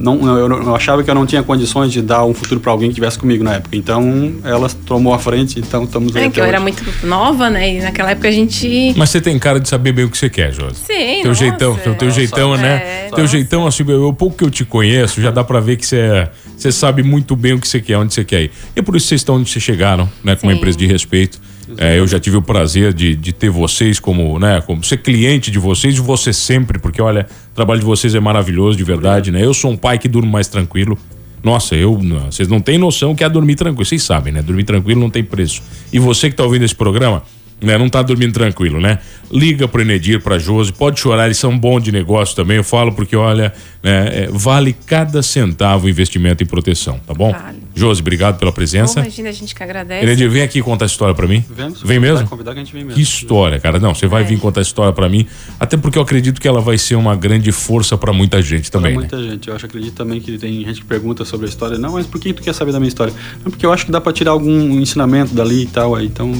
Não, 0.00 0.38
eu, 0.38 0.48
eu 0.48 0.74
achava 0.74 1.04
que 1.04 1.10
eu 1.10 1.14
não 1.14 1.26
tinha 1.26 1.42
condições 1.42 1.92
de 1.92 2.00
dar 2.00 2.24
um 2.24 2.32
futuro 2.32 2.58
para 2.58 2.72
alguém 2.72 2.88
que 2.88 2.92
estivesse 2.94 3.18
comigo 3.18 3.44
na 3.44 3.56
época. 3.56 3.76
Então 3.76 4.32
ela 4.42 4.66
tomou 4.86 5.12
a 5.12 5.18
frente, 5.18 5.58
então 5.60 5.84
estamos 5.84 6.16
aí. 6.16 6.22
É 6.22 6.26
até 6.26 6.34
que 6.34 6.40
eu 6.40 6.44
era 6.44 6.58
muito 6.58 6.82
nova, 7.06 7.50
né? 7.50 7.76
E 7.76 7.80
naquela 7.82 8.10
época 8.12 8.28
a 8.28 8.30
gente. 8.30 8.94
Mas 8.96 9.10
você 9.10 9.20
tem 9.20 9.38
cara 9.38 9.60
de 9.60 9.68
saber 9.68 9.92
bem 9.92 10.06
o 10.06 10.10
que 10.10 10.16
você 10.16 10.30
quer, 10.30 10.52
Josi. 10.52 10.76
Sim, 10.86 11.20
Teu 11.20 11.28
nossa. 11.28 11.34
jeitão, 11.34 11.74
teu, 11.76 11.94
teu 11.94 12.08
Nossa, 12.08 12.18
jeitão, 12.20 12.56
né? 12.56 12.74
é, 12.76 13.08
teu 13.10 13.18
nossa. 13.18 13.26
jeitão, 13.26 13.66
assim, 13.66 13.84
eu, 13.86 14.08
o 14.08 14.14
pouco 14.14 14.38
que 14.38 14.44
eu 14.44 14.50
te 14.50 14.64
conheço, 14.64 15.20
já 15.20 15.30
dá 15.30 15.44
pra 15.44 15.60
ver 15.60 15.76
que 15.76 15.86
você, 15.86 15.96
é- 15.98 16.30
você 16.56 16.72
sabe 16.72 17.02
muito 17.02 17.36
bem 17.36 17.52
o 17.52 17.60
que 17.60 17.68
você 17.68 17.80
quer, 17.80 17.98
onde 17.98 18.14
você 18.14 18.24
quer 18.24 18.42
ir. 18.44 18.50
E 18.74 18.80
é 18.80 18.82
por 18.82 18.96
isso 18.96 19.04
que 19.04 19.08
vocês 19.10 19.20
estão 19.20 19.36
onde 19.36 19.50
vocês 19.50 19.62
chegaram, 19.62 20.08
né? 20.24 20.34
Com 20.34 20.46
uma 20.46 20.52
Sim. 20.54 20.58
empresa 20.58 20.78
de 20.78 20.86
respeito. 20.86 21.38
É, 21.76 21.98
eu 21.98 22.06
já 22.06 22.18
tive 22.18 22.36
o 22.36 22.42
prazer 22.42 22.92
de, 22.92 23.14
de 23.14 23.32
ter 23.32 23.50
vocês 23.50 23.98
como, 23.98 24.38
né? 24.38 24.60
Como 24.60 24.82
ser 24.82 24.98
cliente 24.98 25.50
de 25.50 25.58
vocês 25.58 25.96
e 25.96 26.00
você 26.00 26.32
sempre, 26.32 26.78
porque 26.78 27.00
olha, 27.00 27.26
o 27.52 27.54
trabalho 27.54 27.80
de 27.80 27.86
vocês 27.86 28.14
é 28.14 28.20
maravilhoso, 28.20 28.76
de 28.76 28.84
verdade, 28.84 29.30
né? 29.30 29.44
Eu 29.44 29.54
sou 29.54 29.70
um 29.70 29.76
pai 29.76 29.98
que 29.98 30.08
durmo 30.08 30.30
mais 30.30 30.48
tranquilo. 30.48 30.98
Nossa, 31.42 31.74
eu. 31.74 31.98
Vocês 32.30 32.48
não 32.48 32.60
têm 32.60 32.76
noção 32.76 33.14
que 33.14 33.24
é 33.24 33.28
dormir 33.28 33.54
tranquilo. 33.54 33.84
Vocês 33.84 34.02
sabem, 34.02 34.32
né? 34.32 34.42
Dormir 34.42 34.64
tranquilo 34.64 35.00
não 35.00 35.10
tem 35.10 35.24
preço. 35.24 35.62
E 35.92 35.98
você 35.98 36.28
que 36.28 36.36
tá 36.36 36.44
ouvindo 36.44 36.64
esse 36.64 36.74
programa, 36.74 37.22
né? 37.62 37.76
Não 37.78 37.88
tá 37.88 38.02
dormindo 38.02 38.32
tranquilo, 38.32 38.80
né? 38.80 38.98
Liga 39.32 39.68
pro 39.68 39.80
Enedir, 39.82 40.20
pra 40.20 40.38
Josi, 40.38 40.72
pode 40.72 40.98
chorar, 40.98 41.26
eles 41.26 41.38
são 41.38 41.56
bons 41.56 41.82
de 41.82 41.92
negócio 41.92 42.34
também. 42.34 42.56
Eu 42.56 42.64
falo 42.64 42.92
porque, 42.92 43.14
olha, 43.14 43.52
né, 43.82 44.24
é, 44.24 44.28
vale 44.32 44.72
cada 44.86 45.22
centavo 45.22 45.86
o 45.86 45.88
investimento 45.88 46.42
em 46.42 46.46
proteção, 46.46 46.98
tá 47.06 47.14
bom? 47.14 47.30
Vale. 47.32 47.58
Josi, 47.74 48.00
obrigado 48.00 48.38
pela 48.38 48.50
presença. 48.52 48.98
Imagina, 49.00 49.28
a 49.28 49.32
gente 49.32 49.54
que 49.54 49.62
agradece. 49.62 50.04
Enedir, 50.04 50.28
vem 50.28 50.42
aqui 50.42 50.60
contar 50.60 50.84
a 50.84 50.86
história 50.86 51.14
pra 51.14 51.26
mim. 51.28 51.44
Vemos, 51.48 51.80
Vem 51.82 52.00
mesmo? 52.00 52.26
Convidar 52.28 52.52
que 52.52 52.58
a 52.58 52.64
gente 52.64 52.72
vem 52.72 52.82
mesmo. 52.82 52.96
Que 52.96 53.02
história, 53.02 53.60
cara. 53.60 53.78
Não, 53.78 53.94
você 53.94 54.06
vai 54.08 54.22
É. 54.22 54.24
vir 54.26 54.38
contar 54.40 54.60
a 54.60 54.62
história 54.62 54.92
pra 54.92 55.08
mim, 55.08 55.24
até 55.60 55.76
porque 55.76 55.96
eu 55.96 56.02
acredito 56.02 56.40
que 56.40 56.48
ela 56.48 56.60
vai 56.60 56.76
ser 56.76 56.96
uma 56.96 57.14
grande 57.14 57.52
força 57.52 57.96
pra 57.96 58.12
muita 58.12 58.42
gente 58.42 58.70
Pra 58.70 58.80
também, 58.80 58.92
né? 58.94 58.98
muita 58.98 59.22
gente. 59.22 59.48
Eu 59.48 59.54
acho, 59.54 59.66
acredito 59.66 59.94
também 59.94 60.20
que 60.20 60.36
tem 60.38 60.64
gente 60.64 60.80
que 60.80 60.86
pergunta 60.86 61.24
sobre 61.24 61.46
a 61.46 61.48
história. 61.48 61.78
Não, 61.78 61.92
mas 61.92 62.06
por 62.06 62.20
que 62.20 62.32
tu 62.32 62.42
quer 62.42 62.52
saber 62.54 62.72
da 62.72 62.80
minha 62.80 62.88
história? 62.88 63.14
Não, 63.44 63.50
porque 63.50 63.64
eu 63.64 63.72
acho 63.72 63.86
que 63.86 63.92
dá 63.92 64.00
pra 64.00 64.12
tirar 64.12 64.32
algum 64.32 64.78
ensinamento 64.80 65.32
dali 65.34 65.62
e 65.62 65.66
tal. 65.66 65.94
Aí, 65.94 66.06
então, 66.06 66.32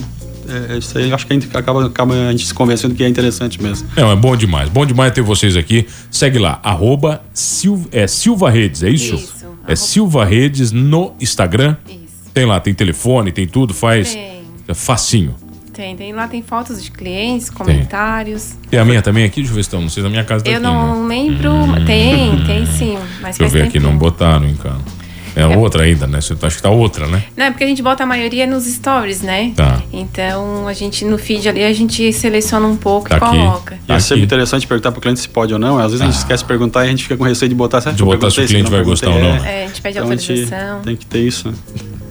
é, 0.51 0.75
é 0.75 0.79
isso 0.79 0.97
aí. 0.99 1.09
Eu 1.09 1.15
acho 1.15 1.27
que 1.27 1.33
a 1.33 1.39
gente 1.39 1.49
acaba, 1.57 1.87
acaba 1.87 2.15
a 2.15 2.31
gente 2.33 2.47
se 2.47 2.55
convencendo 2.55 2.95
que 2.95 3.03
é 3.05 3.09
interessante 3.09 3.63
mesmo. 3.63 3.89
Não, 3.97 4.11
é 4.11 4.17
bom 4.17 4.37
demais. 4.37 4.69
Bom 4.69 4.85
demais 4.85 5.13
ter 5.13 5.23
vocês 5.23 5.57
aqui. 5.57 5.87
Segue 6.11 6.39
lá, 6.39 6.59
arroba 6.63 7.23
Sil, 7.35 7.81
é, 7.93 8.07
Silva 8.07 8.51
Redes, 8.51 8.83
é 8.83 8.91
isso? 8.91 9.15
Isso, 9.15 9.47
É 9.67 9.77
Silva 9.77 10.25
Redes 10.25 10.73
no 10.73 11.13
Instagram. 11.21 11.77
Isso. 11.89 11.99
Tem 12.35 12.45
lá, 12.47 12.61
tem 12.61 12.73
telefone, 12.75 13.33
tem 13.33 13.47
tudo, 13.47 13.73
faz. 13.75 14.13
Tem. 14.15 14.41
É 14.69 14.75
facinho. 14.75 15.35
Tem, 15.73 15.97
tem. 15.97 16.13
Lá 16.13 16.29
tem 16.29 16.43
fotos 16.43 16.83
de 16.83 16.91
clientes, 16.91 17.49
comentários. 17.49 18.55
Tem 18.71 18.79
a 18.79 18.85
minha 18.85 19.01
também 19.01 19.25
aqui? 19.25 19.37
Deixa 19.41 19.51
eu 19.51 19.55
ver 19.57 19.63
se 19.63 19.69
estão. 19.69 19.81
Não 19.81 19.89
sei, 19.89 20.03
na 20.03 20.11
minha 20.11 20.25
casa 20.25 20.45
tá 20.45 20.51
Eu 20.51 20.57
aqui, 20.57 20.63
não 20.63 21.07
né? 21.07 21.15
lembro. 21.15 21.53
Tem, 21.87 22.45
tem 22.45 22.67
sim. 22.67 22.99
Mas 23.21 23.39
Deixa 23.39 23.45
eu 23.45 23.49
ver 23.63 23.69
aqui, 23.69 23.79
não 23.79 23.91
tempinho. 23.93 23.99
botaram, 23.99 24.47
hein, 24.47 24.57
cara. 24.63 24.77
É 25.37 25.47
outra 25.47 25.85
ainda, 25.85 26.07
né? 26.07 26.21
Você 26.21 26.35
acha 26.43 26.57
que 26.57 26.62
tá 26.62 26.71
outra, 26.71 27.07
né? 27.07 27.23
Não, 27.37 27.47
é 27.47 27.51
porque 27.51 27.64
a 27.64 27.66
gente 27.66 27.83
bota 27.83 28.03
a 28.03 28.07
maioria 28.07 28.47
nos 28.47 28.64
stories, 28.66 29.23
né? 29.23 29.53
Tá. 29.55 29.83
Então, 29.93 30.66
a 30.66 30.73
gente, 30.73 31.05
no 31.05 31.16
feed 31.19 31.49
ali, 31.49 31.64
a 31.64 31.73
gente 31.73 32.12
seleciona 32.12 32.66
um 32.66 32.77
pouco 32.77 33.09
Tá 33.09 33.16
e 33.16 33.19
aqui. 33.19 33.27
coloca. 33.37 33.75
E 33.88 33.93
é 33.93 33.95
Aqui. 33.95 34.05
sempre 34.05 34.25
interessante 34.25 34.66
perguntar 34.66 34.93
pro 34.93 35.01
cliente 35.01 35.21
se 35.21 35.29
pode 35.29 35.53
ou 35.53 35.59
não. 35.59 35.79
Às 35.79 35.93
vezes 35.93 36.01
a 36.01 36.05
gente 36.07 36.16
esquece 36.19 36.43
de 36.43 36.49
perguntar 36.49 36.85
e 36.85 36.88
a 36.88 36.90
gente 36.90 37.03
fica 37.03 37.16
com 37.16 37.25
receio 37.25 37.49
de 37.49 37.55
botar. 37.55 37.81
Será 37.81 37.95
De 37.95 38.03
botar 38.03 38.31
se 38.31 38.40
o 38.40 38.47
cliente 38.47 38.71
vai 38.71 38.83
gostar 38.83 39.11
ou 39.11 39.21
não, 39.21 39.40
né? 39.40 39.61
É, 39.61 39.64
a 39.64 39.66
gente 39.69 39.81
pede 39.81 39.99
Então 39.99 40.11
a 40.11 40.16
gente 40.16 40.31
autorização. 40.31 40.81
tem 40.83 40.97
que 40.97 41.07
ter 41.07 41.21
isso, 41.27 41.49
né? 41.49 41.55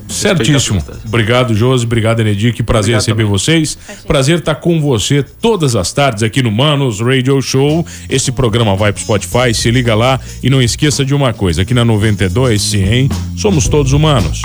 Certíssimo. 0.09 0.83
Obrigado, 1.05 1.55
Josi. 1.55 1.85
Obrigado, 1.85 2.19
Enedir. 2.19 2.53
Que 2.53 2.63
prazer 2.63 2.95
Obrigado 2.95 3.01
receber 3.01 3.23
também. 3.23 3.31
vocês. 3.31 3.77
Prazer 4.07 4.39
estar 4.39 4.55
com 4.55 4.81
você 4.81 5.23
todas 5.23 5.75
as 5.75 5.93
tardes 5.93 6.23
aqui 6.23 6.41
no 6.41 6.51
Manos 6.51 6.99
Radio 6.99 7.41
Show. 7.41 7.85
Esse 8.09 8.31
programa 8.31 8.75
vai 8.75 8.91
pro 8.91 9.01
Spotify. 9.01 9.53
Se 9.53 9.69
liga 9.71 9.95
lá 9.95 10.19
e 10.41 10.49
não 10.49 10.61
esqueça 10.61 11.05
de 11.05 11.13
uma 11.13 11.31
coisa: 11.31 11.61
aqui 11.61 11.73
na 11.73 11.85
92, 11.85 12.61
sim, 12.61 13.09
somos 13.37 13.67
todos 13.67 13.93
humanos. 13.93 14.41